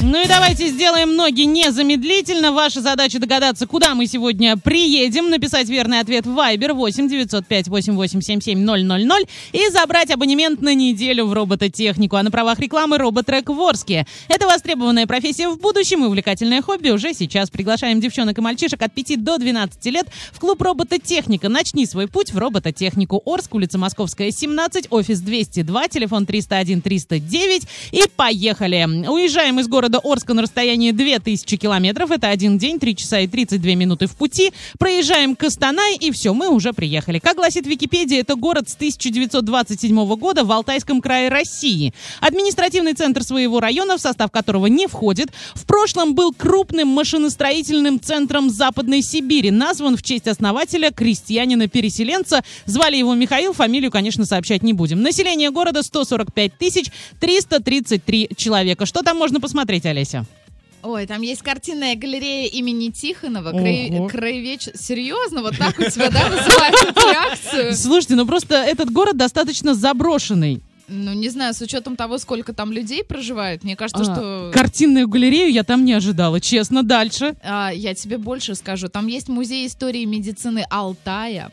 [0.04, 2.52] Ну и давайте сделаем ноги незамедлительно.
[2.52, 8.60] Ваша задача догадаться, куда мы сегодня приедем, написать верный ответ в Viber 8 905 8877
[8.60, 12.16] 000 и забрать абонемент на неделю в робототехнику.
[12.16, 14.08] А на правах рекламы роботрек в Орске.
[14.28, 17.52] Это востребованная профессия в будущем и увлекательное хобби уже сейчас.
[17.52, 21.48] Приглашаем девчонок и мальчишек от 5 до 12 лет в клуб робототехника.
[21.48, 23.22] Начни свой путь в робототехнику.
[23.24, 29.08] Орск, улица Московская, 17, офис 202, телефон 301 309 и поехали.
[29.08, 32.12] Уезжаем из города Орска на расстоянии 2000 километров.
[32.12, 34.52] Это один день, 3 часа и 32 минуты в пути.
[34.80, 37.20] Проезжаем Костанай, и все, мы уже приехали.
[37.20, 41.94] Как гласит Википедия, это город с 1927 года в Алтайском крае России.
[42.20, 48.50] Административный центр своего района, в состав которого не входит, в прошлом был крупным машиностроительным центром
[48.50, 52.44] Западной Сибири, назван в честь основателя, крестьянина-переселенца.
[52.66, 55.02] Звали его Михаил, фамилию, конечно, сообщать не будем.
[55.02, 56.88] Население города 145 тысяч
[57.20, 58.86] 333 человека.
[58.86, 60.26] Что там можно посмотреть, Олеся?
[60.84, 63.52] Ой, там есть картинная галерея имени Тихонова.
[63.52, 64.08] Край-.
[64.10, 64.70] Краевеч...
[64.74, 65.42] Серьезно?
[65.42, 67.76] Вот так у тебя, да, эту реакцию?
[67.76, 70.62] Слушайте, ну просто этот город достаточно заброшенный.
[70.88, 74.52] Ну, не знаю, с учетом того, сколько там людей проживает, мне кажется, А, что...
[74.54, 76.84] Картинную галерею я там не ожидала, честно.
[76.84, 77.36] Дальше.
[77.44, 78.90] А, я тебе больше скажу.
[78.90, 81.50] Там есть музей истории медицины Алтая.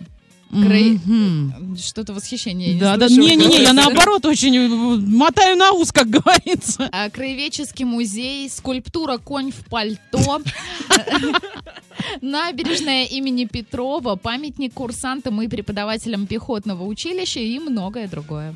[0.51, 1.77] Край- Мгм.
[1.77, 2.69] Что-то восхищение.
[2.69, 6.89] я не Да, да, не-не-не, я наоборот очень э, мотаю на ус, как говорится.
[6.91, 10.41] А, Краеведческий музей, скульптура «Конь в пальто»,
[12.21, 18.55] набережная имени Петрова, памятник курсантам и преподавателям пехотного училища и многое другое.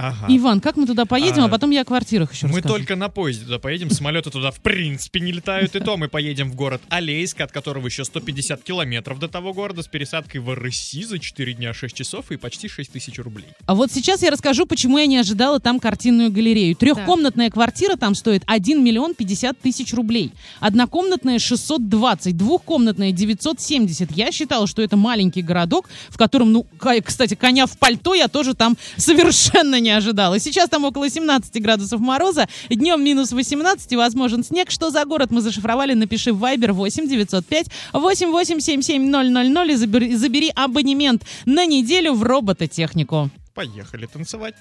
[0.00, 0.26] Ага.
[0.28, 2.76] Иван, как мы туда поедем, а, А, потом я о квартирах еще Мы расскажу.
[2.76, 6.52] только на поезде туда поедем, самолеты туда в принципе не летают, и то мы поедем
[6.52, 11.02] в город Алейск, от которого еще 150 километров до того города, с пересадкой в России
[11.02, 13.46] за 4 дня 6 часов и почти 6 тысяч рублей.
[13.66, 16.76] А вот сейчас я расскажу, почему я не ожидала там картинную галерею.
[16.76, 20.30] Трехкомнатная квартира там стоит 1 миллион 50 тысяч рублей.
[20.60, 24.12] Однокомнатная 620, двухкомнатная 970.
[24.12, 26.66] Я считала, что это маленький городок, в котором, ну,
[27.04, 30.38] кстати, коня в пальто я тоже там совершенно не ожидала.
[30.38, 34.70] Сейчас там около 17 градусов мороза, днем минус 18 и возможен снег.
[34.70, 35.94] Что за город мы зашифровали?
[35.94, 43.30] Напиши в Viber 8 905 8877 000 и забери абонемент на неделю в робототехнику.
[43.54, 44.54] Поехали танцевать.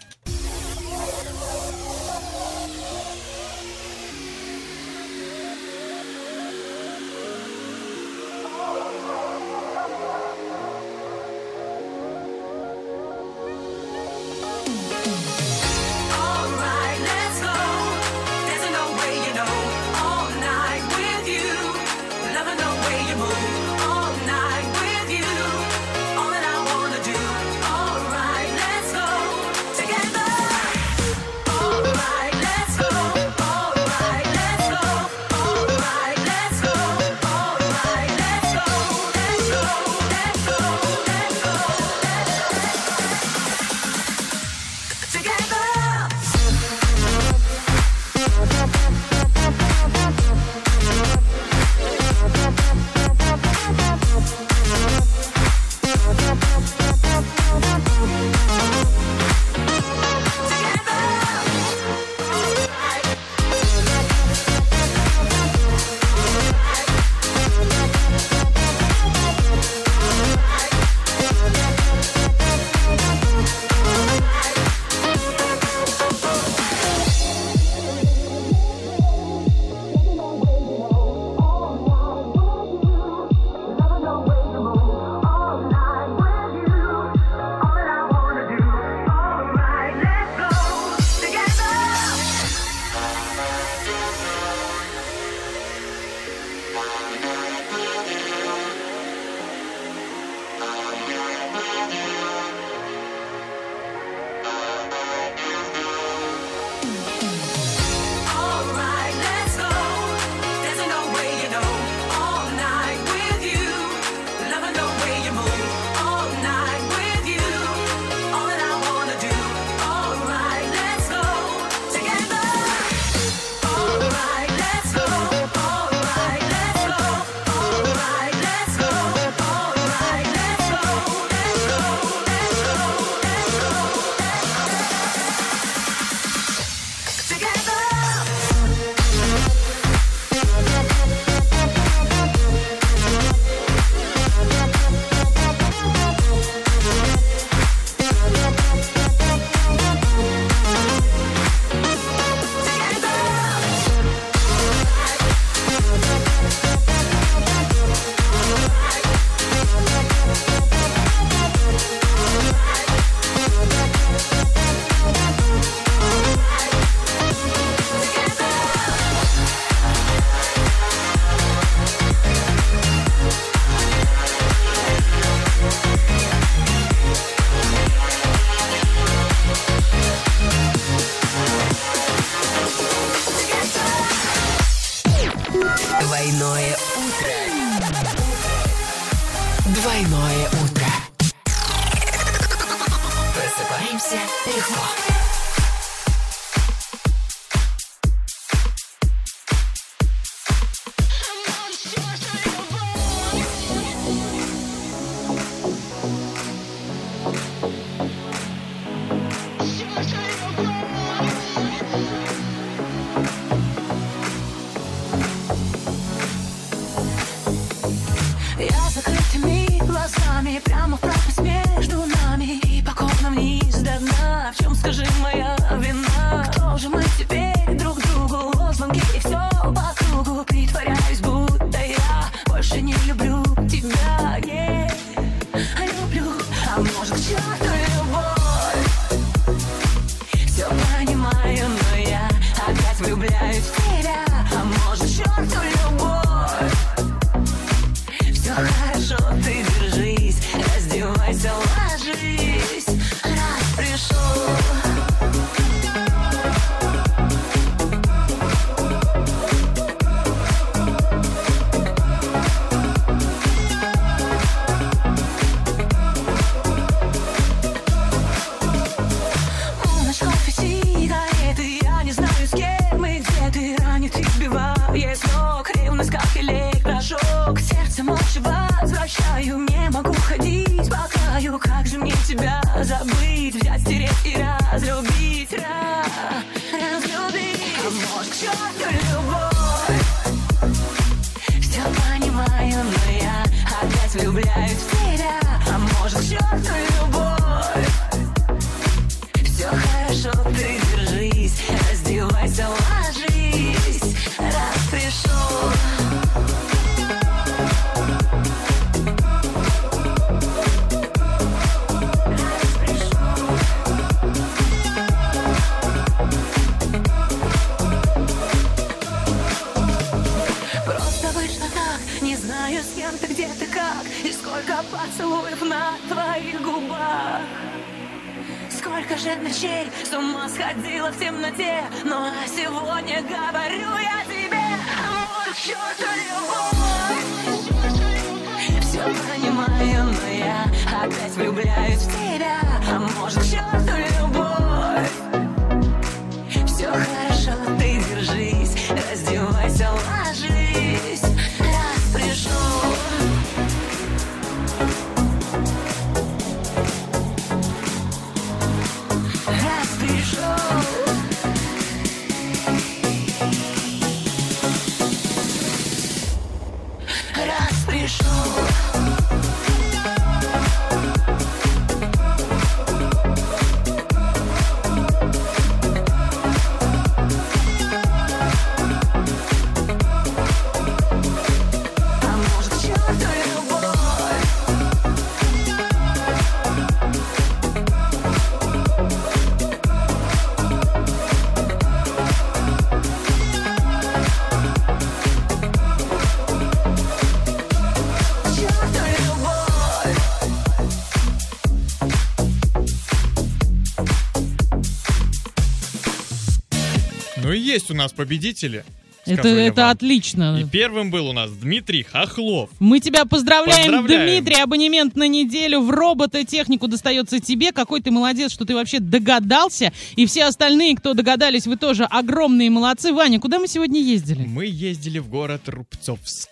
[408.08, 408.86] Нас победители.
[409.28, 409.92] Это, это вам.
[409.92, 410.60] отлично.
[410.60, 412.70] И первым был у нас Дмитрий Хохлов.
[412.80, 414.44] Мы тебя поздравляем, Поздравляем.
[414.44, 414.62] Дмитрий.
[414.62, 417.72] Абонемент на неделю в робототехнику достается тебе.
[417.72, 419.92] Какой ты молодец, что ты вообще догадался.
[420.16, 423.14] И все остальные, кто догадались, вы тоже огромные молодцы.
[423.14, 424.44] Ваня, куда мы сегодня ездили?
[424.46, 426.50] Мы ездили в город Рубцовск.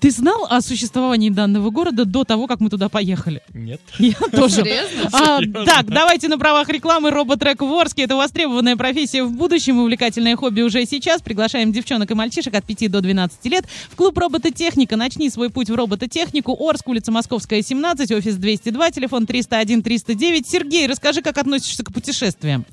[0.00, 3.42] Ты знал о существовании данного города до того, как мы туда поехали?
[3.54, 3.80] Нет.
[3.98, 4.56] Я тоже.
[4.56, 5.08] Серьезно?
[5.12, 5.64] А, Серьезно?
[5.64, 8.02] так, давайте на правах рекламы роботрек в Орске.
[8.02, 11.22] Это востребованная профессия в будущем, увлекательное хобби уже сейчас.
[11.22, 14.96] Приглашаем девчонок и мальчишек от 5 до 12 лет в клуб робототехника.
[14.96, 16.54] Начни свой путь в робототехнику.
[16.58, 20.42] Орск, улица Московская, 17, офис 202, телефон 301-309.
[20.46, 22.66] Сергей, расскажи, как относишься к путешествиям.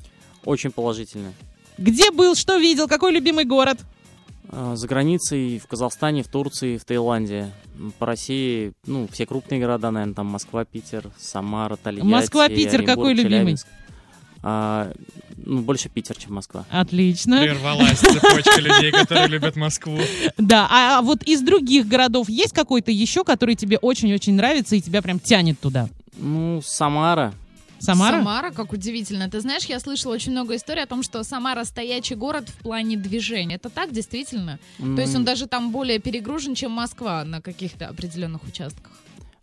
[0.44, 1.32] Очень положительно.
[1.78, 3.78] Где был, что видел, какой любимый город?
[4.48, 7.52] А, За границей, в Казахстане, в Турции, в Таиланде.
[7.98, 12.86] По России, ну, все крупные города, наверное, там Москва, Питер, Самара, Тольятти, Москва, Питер, Оренбург,
[12.96, 13.30] какой любимый?
[13.30, 13.66] Челябинск.
[14.48, 14.92] А,
[15.38, 16.64] ну, больше Питер, чем Москва.
[16.70, 17.40] Отлично.
[17.40, 19.98] Прервалась цепочка людей, которые любят Москву.
[20.38, 25.02] Да, а вот из других городов есть какой-то еще, который тебе очень-очень нравится и тебя
[25.02, 25.88] прям тянет туда?
[26.16, 27.34] Ну, Самара.
[27.80, 28.18] Самара?
[28.18, 29.28] Самара, как удивительно.
[29.28, 32.96] Ты знаешь, я слышала очень много историй о том, что Самара стоячий город в плане
[32.96, 33.56] движения.
[33.56, 34.60] Это так действительно?
[34.78, 38.92] То есть он даже там более перегружен, чем Москва на каких-то определенных участках.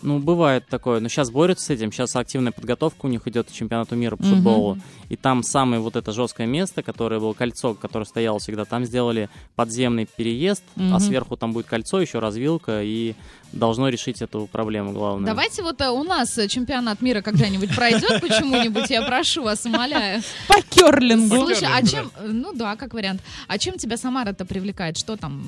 [0.03, 0.99] Ну, бывает такое.
[0.99, 1.91] Но сейчас борются с этим.
[1.91, 4.77] Сейчас активная подготовка у них идет к чемпионату мира по футболу.
[5.09, 9.29] И там самое вот это жесткое место, которое было кольцо, которое стояло всегда, там сделали
[9.55, 10.95] подземный переезд, Мгм.
[10.95, 13.15] а сверху там будет кольцо, еще развилка, и
[13.51, 15.27] должно решить эту проблему главную.
[15.27, 20.21] Давайте вот э, у нас э, чемпионат мира когда-нибудь пройдет почему-нибудь, я прошу вас, умоляю.
[20.47, 21.35] По керлингу.
[21.35, 24.97] Слушай, а чем, ну да, как вариант, а чем тебя Самара-то привлекает?
[24.97, 25.43] Что там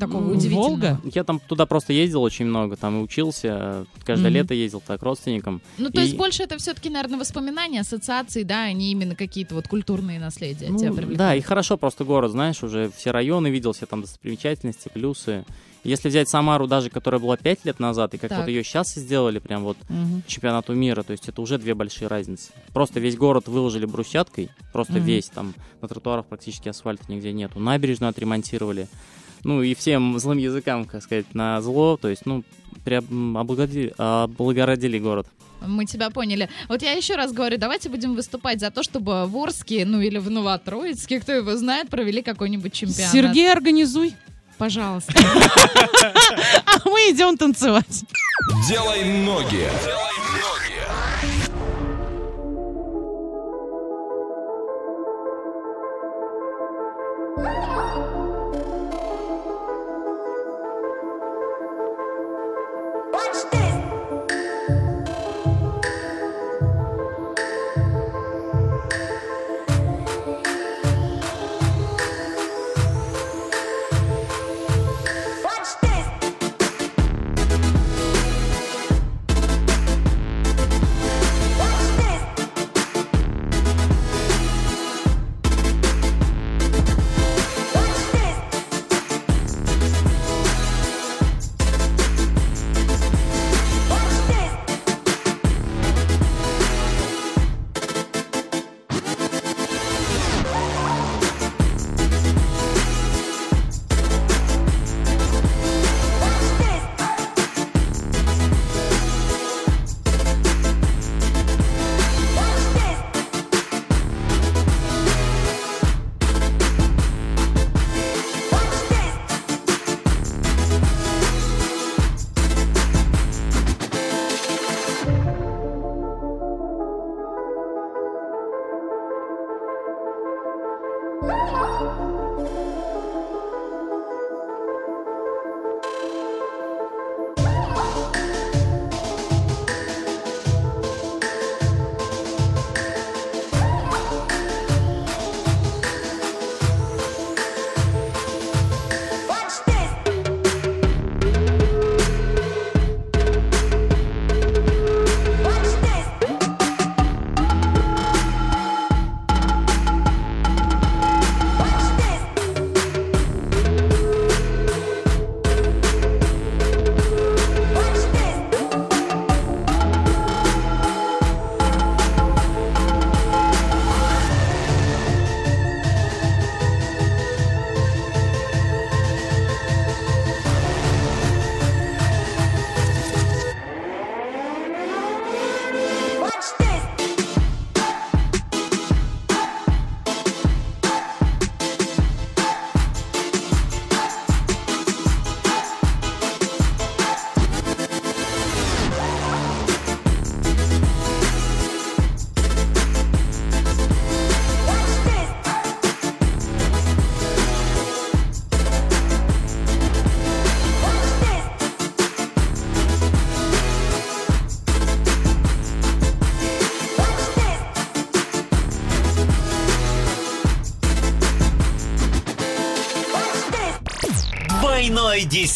[0.00, 1.00] такого М, удивительного?
[1.14, 4.34] Я там туда просто ездил очень много, там и учился, каждое Мгм.
[4.34, 5.60] лето ездил так к родственникам.
[5.78, 9.54] Ну, то И- есть больше это все-таки, наверное, воспоминания, ассоциации, да, а не именно какие-то
[9.54, 11.18] вот культурные наследия Ну, тебя привлекают.
[11.18, 15.44] да, и хорошо просто город, знаешь, уже все районы видел, все там достопримечательности, плюсы.
[15.82, 18.40] Если взять Самару даже, которая была 5 лет назад, и как Так.
[18.40, 22.06] вот ее сейчас сделали, прям вот к чемпионату мира, то есть это уже две большие
[22.08, 22.52] разницы.
[22.74, 25.04] Просто весь город выложили брусчаткой, просто Мгм.
[25.04, 27.58] весь, там на тротуарах практически асфальта нигде нету.
[27.60, 28.88] Набережную отремонтировали.
[29.44, 32.44] Ну и всем злым языкам, как сказать, на зло, то есть, ну,
[32.84, 35.26] прям облагородили город.
[35.66, 36.48] Мы тебя поняли.
[36.68, 40.18] Вот я еще раз говорю, давайте будем выступать за то, чтобы в Орске, ну или
[40.18, 43.12] в Новотроицке, кто его знает, провели какой-нибудь чемпионат.
[43.12, 44.14] Сергей, организуй.
[44.58, 45.12] Пожалуйста.
[46.64, 48.04] А мы идем танцевать.
[48.68, 49.68] Делай ноги.
[49.84, 50.09] Двойной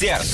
[0.05, 0.27] десерт.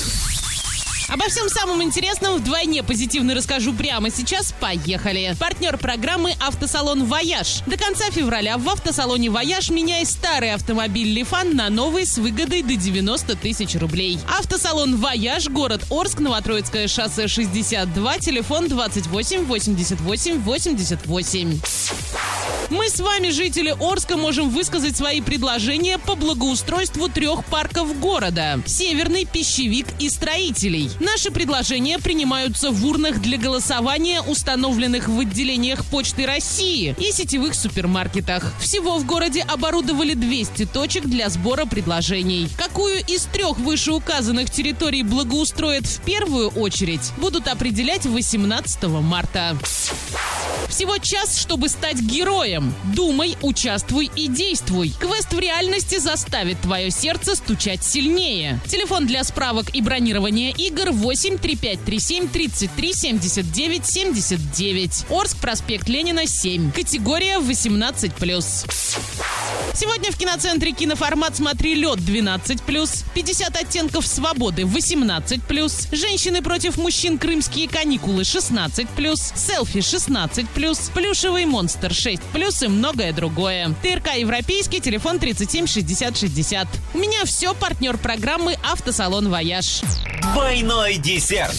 [1.07, 4.53] Обо всем самом интересном вдвойне позитивно расскажу прямо сейчас.
[4.57, 5.35] Поехали!
[5.37, 7.61] Партнер программы «Автосалон Вояж».
[7.67, 12.75] До конца февраля в автосалоне «Вояж» меняй старый автомобиль «Лифан» на новый с выгодой до
[12.75, 14.19] 90 тысяч рублей.
[14.39, 21.59] Автосалон «Вояж», город Орск, Новотроицкое шоссе 62, телефон 28 88 88.
[22.71, 28.61] Мы с вами, жители Орска, можем высказать свои предложения по благоустройству трех парков города.
[28.65, 30.89] Северный, Пищевик и Строителей.
[31.01, 38.53] Наши предложения принимаются в урнах для голосования, установленных в отделениях Почты России и сетевых супермаркетах.
[38.61, 42.47] Всего в городе оборудовали 200 точек для сбора предложений.
[42.57, 49.57] Какую из трех вышеуказанных территорий благоустроят в первую очередь, будут определять 18 марта.
[50.71, 52.60] Всего час, чтобы стать героем.
[52.95, 54.93] Думай, участвуй и действуй.
[54.99, 58.59] Квест в реальности заставит твое сердце стучать сильнее.
[58.67, 65.05] Телефон для справок и бронирования игр 8 3537 33 79 79.
[65.09, 66.71] Орск, проспект Ленина, 7.
[66.71, 68.11] Категория 18+.
[69.73, 77.69] Сегодня в киноцентре киноформат «Смотри лед» 12+, 50 оттенков свободы 18+, женщины против мужчин крымские
[77.69, 78.87] каникулы 16+,
[79.35, 82.19] селфи 16+, плюшевый монстр 6+,
[82.61, 83.73] и многое другое.
[83.81, 86.67] ТРК «Европейский», телефон 37 60 60.
[86.93, 89.81] У меня все, партнер программы «Автосалон Вояж».
[90.21, 91.55] Двойной десерт.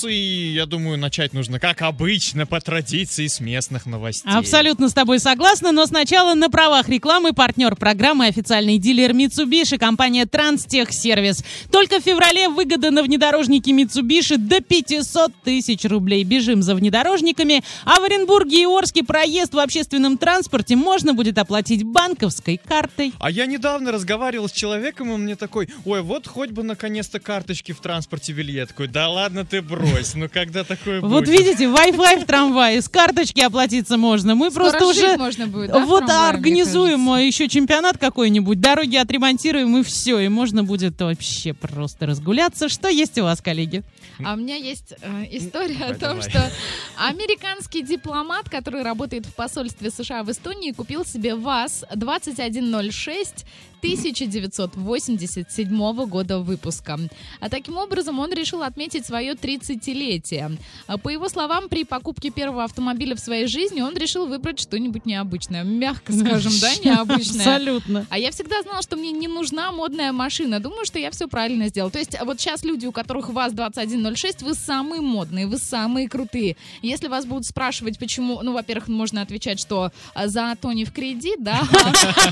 [0.00, 4.30] Trash news, и я думаю, начать нужно, как обычно, по традиции, с местных новостей.
[4.30, 10.26] Абсолютно с тобой согласна, но сначала на правах рекламы партнер программы официальный дилер Mitsubishi, компания
[10.26, 11.42] Транстехсервис.
[11.72, 16.24] Только в феврале выгода на внедорожники Mitsubishi до 500 тысяч рублей.
[16.24, 21.84] Бежим за внедорожниками, а в Оренбурге и Орске проезд в общественном транспорте можно будет оплатить
[21.84, 23.14] банковской картой.
[23.18, 27.18] А я недавно разговаривал с человеком, и он мне такой, ой, вот хоть бы наконец-то
[27.18, 28.52] карточки в транспорте ввели.
[28.52, 31.10] Я такой, да ладно ты брось, ну когда такое будет?
[31.10, 34.34] Вот видите, Wi-Fi в трамвае, с карточки оплатиться можно.
[34.34, 38.60] Мы Скоро просто уже можно будет, да, в вот трамвае, организуем а, еще чемпионат какой-нибудь,
[38.60, 42.68] дороги отремонтируем и все, и можно будет вообще просто разгуляться.
[42.68, 43.82] Что есть у вас, коллеги?
[44.24, 46.30] А у меня есть э, история Давай, о том, давай.
[46.30, 46.50] что
[46.98, 53.44] американский дипломат, который работает в посольстве США в Эстонии, купил себе ВАЗ-2106
[53.82, 56.98] 1987 года выпуска.
[57.40, 60.58] А таким образом он решил отметить свое 30-летие.
[60.86, 65.06] А По его словам, при покупке первого автомобиля в своей жизни он решил выбрать что-нибудь
[65.06, 65.64] необычное.
[65.64, 67.40] Мягко скажем, да, необычное.
[67.40, 68.06] Абсолютно.
[68.10, 70.60] А я всегда знала, что мне не нужна модная машина.
[70.60, 71.90] Думаю, что я все правильно сделала.
[71.90, 76.56] То есть вот сейчас люди, у которых ВАЗ-2106, вы самые модные, вы самые крутые.
[76.82, 80.92] Если вас будут спрашивать, почему, ну, во-первых, можно отвечать, что а, за то не в
[80.92, 81.62] кредит, да,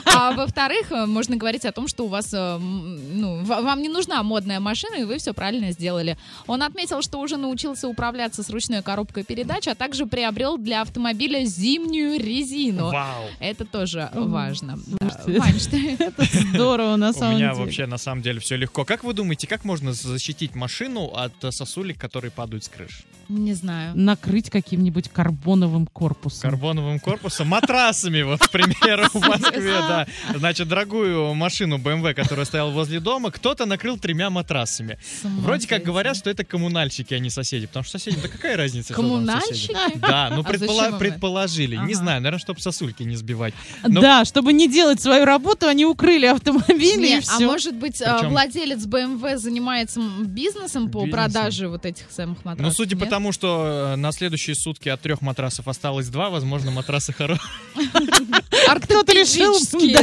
[0.05, 3.81] а, а во-вторых, э, можно говорить о том, что у вас, э, ну, ва- вам
[3.83, 6.17] не нужна модная машина, и вы все правильно сделали.
[6.47, 11.45] Он отметил, что уже научился управляться с ручной коробкой передач, а также приобрел для автомобиля
[11.45, 12.91] зимнюю резину.
[12.91, 13.25] Вау.
[13.41, 14.79] Это тоже важно.
[15.25, 17.65] Слушайте, Это здорово, на У самом меня деле.
[17.65, 18.85] вообще на самом деле все легко.
[18.85, 23.03] Как вы думаете, как можно защитить машину от э, сосулек, которые падают с крыш?
[23.29, 23.93] Не знаю.
[23.95, 26.51] Накрыть каким-нибудь карбоновым корпусом.
[26.51, 30.07] Карбоновым корпусом, матрасами, вот, к примеру, в Москве, да.
[30.35, 34.99] Значит, дорогую машину BMW, которая стояла возле дома, кто-то накрыл тремя матрасами.
[35.23, 38.95] Вроде как говорят, что это коммунальщики, а не соседи, потому что соседи, да какая разница?
[38.95, 39.75] Коммунальщики?
[39.97, 41.77] Да, ну А предположили.
[41.77, 43.55] Не знаю, наверное, чтобы сосульки не сбивать.
[43.85, 47.47] Да, чтобы не делать свою работу, они укрыли автомобили и а все.
[47.47, 52.67] может быть, а, владелец BMW занимается бизнесом по продаже вот этих самых матрасов?
[52.67, 56.71] Ну, судя по тому, что э, на следующие сутки от трех матрасов осталось два, возможно,
[56.71, 57.49] матрасы хорошие.
[58.51, 59.55] Кто-то решил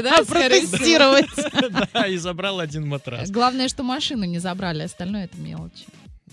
[0.01, 1.25] да, протестировать.
[1.93, 3.29] Да, и забрал один матрас.
[3.29, 5.85] Главное, что машину не забрали, остальное это мелочи.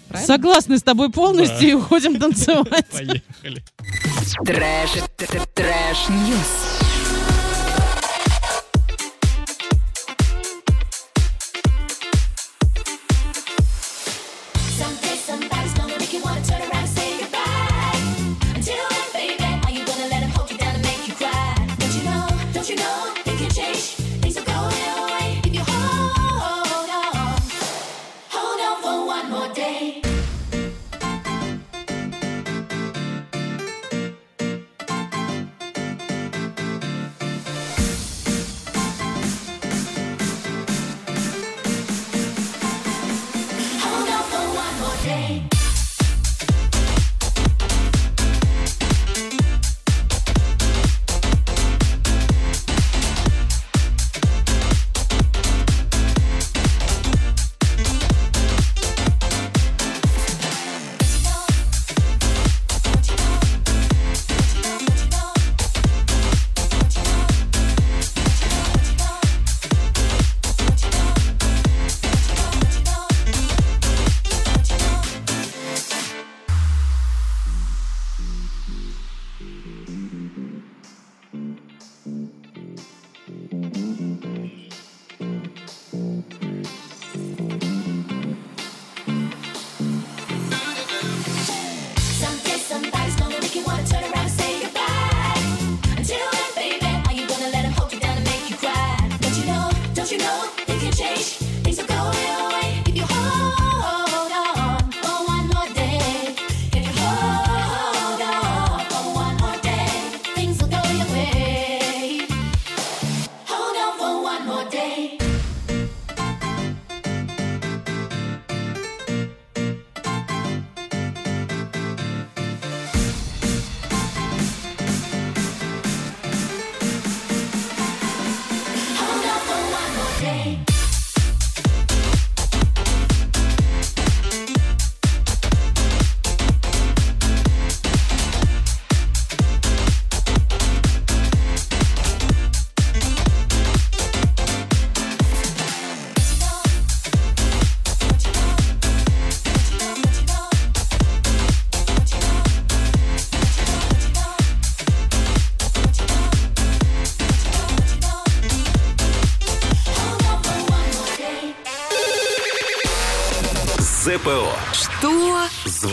[0.09, 0.27] Правильно?
[0.27, 1.67] Согласны с тобой полностью Да.
[1.69, 2.87] и уходим танцевать.
[2.93, 3.65] Поехали.
[4.45, 6.92] Трэш, тр- трэш-ньюс.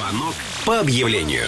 [0.09, 0.33] Звонок
[0.65, 1.45] по объявлению.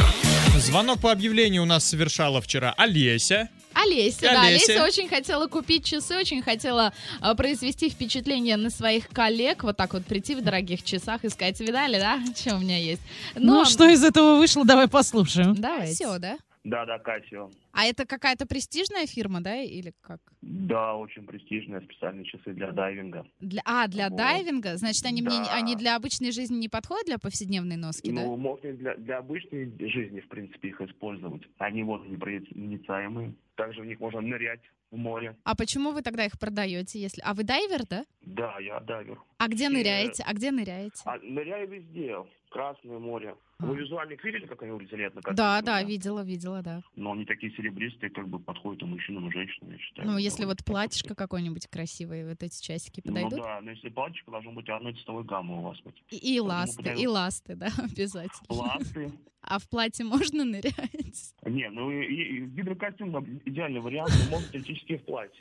[0.60, 3.50] Звонок по объявлению у нас совершала вчера Олеся.
[3.74, 4.74] Олеся, да, Олеся.
[4.74, 6.94] Олеся очень хотела купить часы, очень хотела
[7.24, 11.60] э, произвести впечатление на своих коллег, вот так вот прийти в дорогих часах и сказать,
[11.60, 13.02] видали, да, что у меня есть.
[13.34, 15.56] Ну, что из этого вышло, давай послушаем.
[15.56, 15.96] Давайте.
[15.96, 16.38] Все, да?
[16.64, 17.50] Да, да, Кассио.
[17.72, 20.20] А это какая-то престижная фирма, да, или как?
[20.42, 23.26] Да, очень престижные специальные часы для дайвинга.
[23.40, 24.18] Для, а, для Вот.
[24.18, 24.78] дайвинга?
[24.78, 25.56] Значит, они мне, Да.
[25.56, 28.22] они для обычной жизни не подходят, для повседневной носки, да?
[28.22, 31.42] Ну, можно для, для обычной жизни, в принципе, их использовать.
[31.58, 33.34] Они вот непроницаемые.
[33.56, 34.62] Также в них можно нырять
[34.92, 35.36] в море.
[35.44, 37.22] А почему вы тогда их продаете, если...
[37.26, 38.06] А вы дайвер, да?
[38.22, 39.20] Да, я дайвер.
[39.38, 40.24] А где И, ныряете?
[40.28, 41.02] А где ныряете?
[41.06, 42.18] А, ныряю везде.
[42.52, 43.36] Красное море.
[43.60, 45.36] Вы визуальник видели, как они выглядят на картинке?
[45.38, 46.82] Да, да, видела, видела, да.
[46.98, 50.08] Но они такие серебристые, как бы подходят и мужчинам, и женщинам, я считаю.
[50.10, 53.40] Ну, если вот платьишко какое-нибудь красивое, вот эти часики Ну подойдут?
[53.42, 55.96] да, но если платьишко должно быть одной цветовой гаммы у вас быть.
[56.10, 58.46] И, и ласты, подойдут и ласты, да, обязательно.
[58.50, 59.12] Ласты.
[59.44, 61.36] А в платье можно нырять?
[61.46, 65.40] Не, ну и, и- гидрокостюм идеальный вариант, но можно теоретически в платье.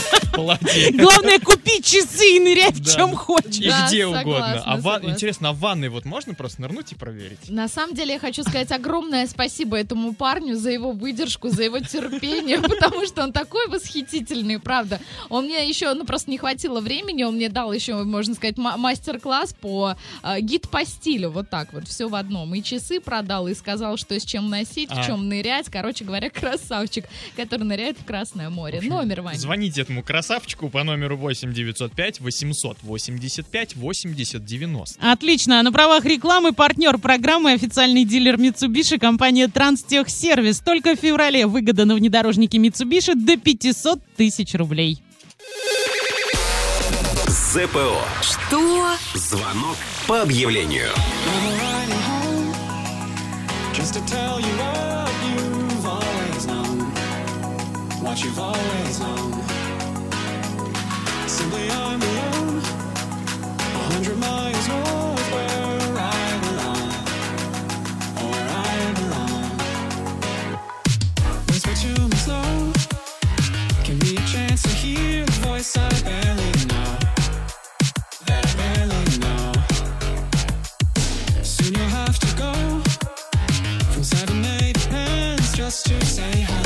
[0.36, 3.56] Главное купить часы и нырять в чем хочешь.
[3.58, 4.62] И Да, где согласна, угодно.
[4.66, 5.08] А ва- согласна.
[5.08, 7.48] интересно, а в ванной вот можно просто нырнуть и проверить?
[7.48, 11.78] На самом деле я хочу сказать огромное спасибо этому парню за его выдержку, за его
[11.80, 15.00] терпение, потому что он такой восхитительный, правда.
[15.30, 18.76] Он мне еще, ну просто не хватило времени, он мне дал еще, можно сказать, ма-
[18.76, 22.54] мастер-класс по э, гид по стилю, вот так вот, все в одном.
[22.54, 25.02] И часы продал, и сказал, что с чем носить, А.
[25.02, 25.66] в чем нырять.
[25.70, 27.06] Короче говоря, красавчик,
[27.36, 28.80] который ныряет в Красное море.
[28.82, 29.38] Номер, Ваня.
[29.38, 34.98] Звоните этому красавчику по номеру 8 905 885 80 90.
[35.00, 35.62] Отлично.
[35.62, 40.60] На правах рекламы партнер программы официальный дилер Mitsubishi компания Транстехсервис.
[40.60, 45.00] Только в феврале выгода на внедорожнике Mitsubishi до 500 тысяч рублей.
[47.28, 48.02] ЗПО.
[48.22, 48.96] Что?
[49.14, 49.76] Звонок
[50.08, 50.90] по объявлению.
[53.72, 56.78] Just to tell you what you've always known,
[58.02, 59.55] what you've always known.
[61.36, 62.62] Simply I'm alone,
[63.58, 66.90] a hundred miles north where I belong,
[68.30, 69.50] where I belong.
[71.48, 72.72] Whisper to me slow,
[73.84, 76.90] give me a chance to hear the voice I barely know,
[78.26, 79.48] that I barely know.
[81.42, 82.52] Soon you'll have to go.
[83.92, 86.65] From seven, eight hands just to say hello.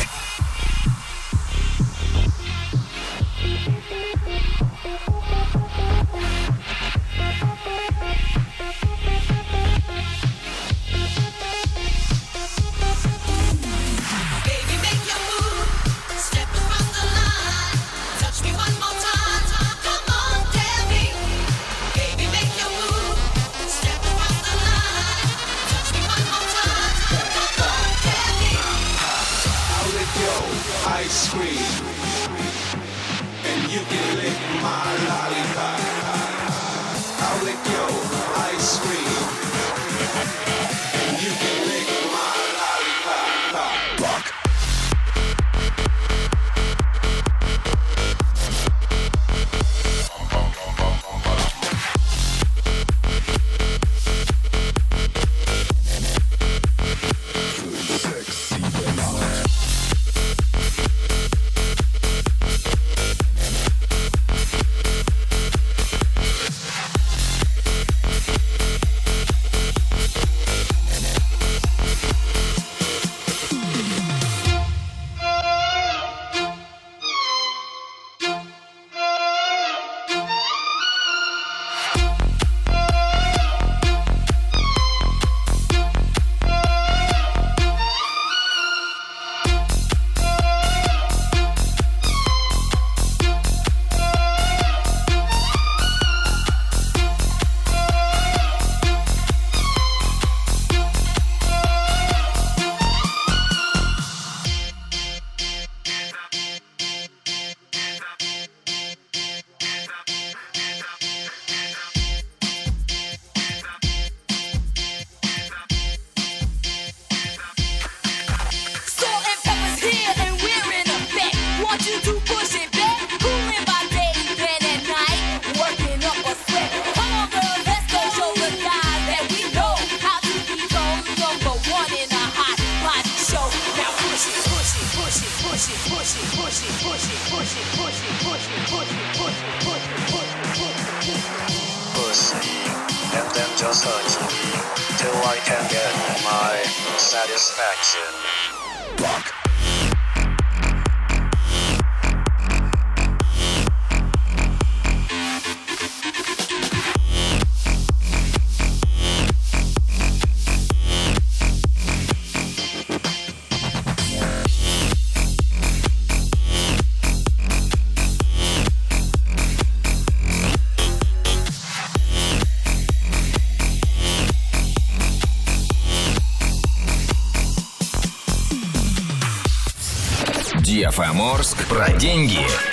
[181.81, 182.70] Про деньги.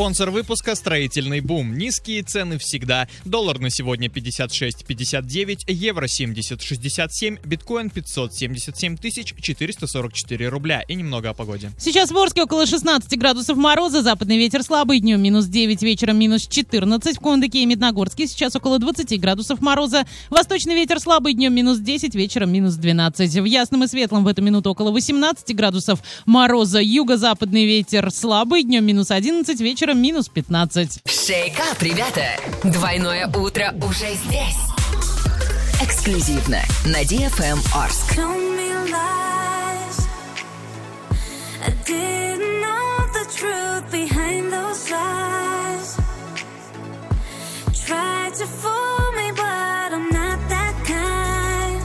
[0.00, 1.76] Спонсор выпуска «Строительный бум».
[1.76, 3.06] Низкие цены всегда.
[3.26, 10.80] Доллар на сегодня 56.59, евро 70.67, биткоин 577 тысяч 444 рубля.
[10.88, 11.72] И немного о погоде.
[11.78, 16.46] Сейчас в Орске около 16 градусов мороза, западный ветер слабый, днем минус 9, вечером минус
[16.48, 17.18] 14.
[17.18, 22.14] В Кундыке и Медногорске сейчас около 20 градусов мороза, восточный ветер слабый, днем минус 10,
[22.14, 23.34] вечером минус 12.
[23.34, 28.86] В Ясном и Светлом в эту минуту около 18 градусов мороза, юго-западный ветер слабый, днем
[28.86, 31.00] минус 11, вечером минус 15.
[31.06, 32.36] Шейкап, ребята!
[32.64, 34.56] Двойное утро уже здесь.
[35.82, 38.16] Эксклюзивно на DFM Орск.
[47.90, 51.82] Tried to fool me, but I'm not that kind.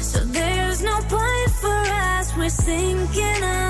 [0.00, 1.80] So there's no point for
[2.14, 2.36] us.
[2.36, 3.67] We're sinking underwater.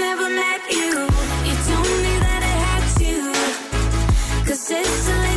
[0.00, 0.90] Never met you.
[1.46, 3.14] You told me that I had to.
[4.46, 5.27] Cause it's too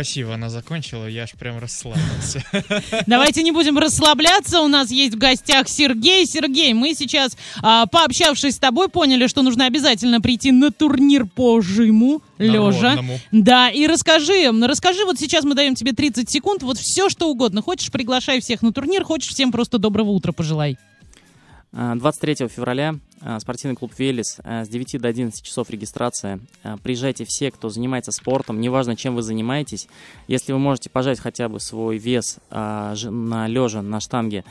[0.00, 2.42] красиво она закончила, я аж прям расслабился.
[3.06, 4.62] Давайте не будем расслабляться.
[4.62, 6.24] У нас есть в гостях Сергей.
[6.24, 11.60] Сергей, мы сейчас, а, пообщавшись с тобой, поняли, что нужно обязательно прийти на турнир по
[11.60, 12.98] жиму лежа.
[13.30, 17.60] Да, и расскажи, расскажи, вот сейчас мы даем тебе 30 секунд, вот все, что угодно.
[17.60, 20.78] Хочешь, приглашай всех на турнир, хочешь, всем просто доброго утра пожелай.
[21.72, 26.40] А, 23 февраля а, спортивный клуб «Велес» а, с 9 до 11 часов регистрация.
[26.82, 29.88] Приезжайте все, кто занимается спортом, неважно, чем вы занимаетесь.
[30.26, 34.44] Если вы можете пожать хотя бы свой вес на лежа, на штанге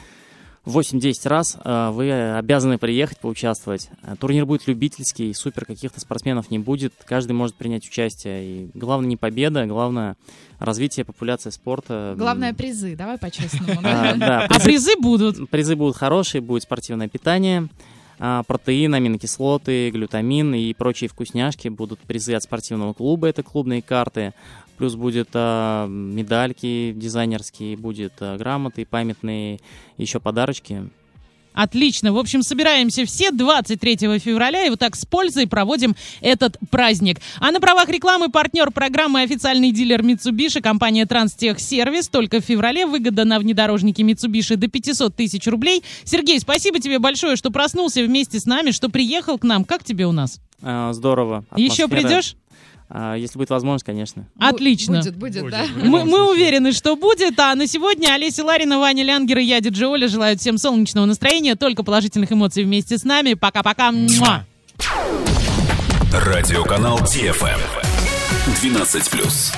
[0.65, 3.89] 8-10 раз, а, вы обязаны приехать, поучаствовать.
[4.03, 6.93] А, Турнир будет любительский, супер каких-то спортсменов не будет.
[7.05, 8.45] Каждый может принять участие.
[8.45, 10.15] И главное не победа, главное
[10.59, 12.15] развитие популяции спорта.
[12.17, 13.79] Главное призы, давай по-честному.
[13.83, 15.49] А, А призы будут?
[15.49, 17.69] Призы будут хорошие, будет спортивное питание,
[18.19, 21.69] а, протеин, аминокислоты, глютамин и прочие вкусняшки.
[21.69, 24.33] Будут призы от спортивного клуба, это клубные карты.
[24.79, 29.59] Плюс будет а, медальки дизайнерские, будет а, грамоты памятные,
[29.97, 30.89] еще подарочки.
[31.51, 32.13] Отлично.
[32.13, 37.19] В общем, собираемся все 23 февраля и вот так с пользой проводим этот праздник.
[37.39, 42.07] А на правах рекламы партнер программы официальный дилер Mitsubishi, компания Транстехсервис.
[42.07, 45.83] Только в феврале выгода на внедорожники Mitsubishi до 500 тысяч рублей.
[46.05, 49.65] Сергей, спасибо тебе большое, что проснулся вместе с нами, что приехал к нам.
[49.65, 50.39] Как тебе у нас?
[50.61, 51.43] А, Здорово.
[51.57, 52.07] Еще Атмосфера.
[52.07, 52.35] придешь?
[52.89, 54.27] А, Если будет возможность, конечно.
[54.39, 54.97] Отлично.
[54.97, 55.65] Будет, будет, да.
[55.75, 57.39] Мы, мы уверены, что будет.
[57.39, 61.55] А на сегодня Олеся Ларина, Ваня Лянгер и я, диджей Оля, желают всем солнечного настроения,
[61.55, 63.35] только положительных эмоций вместе с нами.
[63.35, 63.93] Пока-пока.
[66.11, 67.59] Радиоканал ТФМ.
[68.61, 69.51] 12 плюс.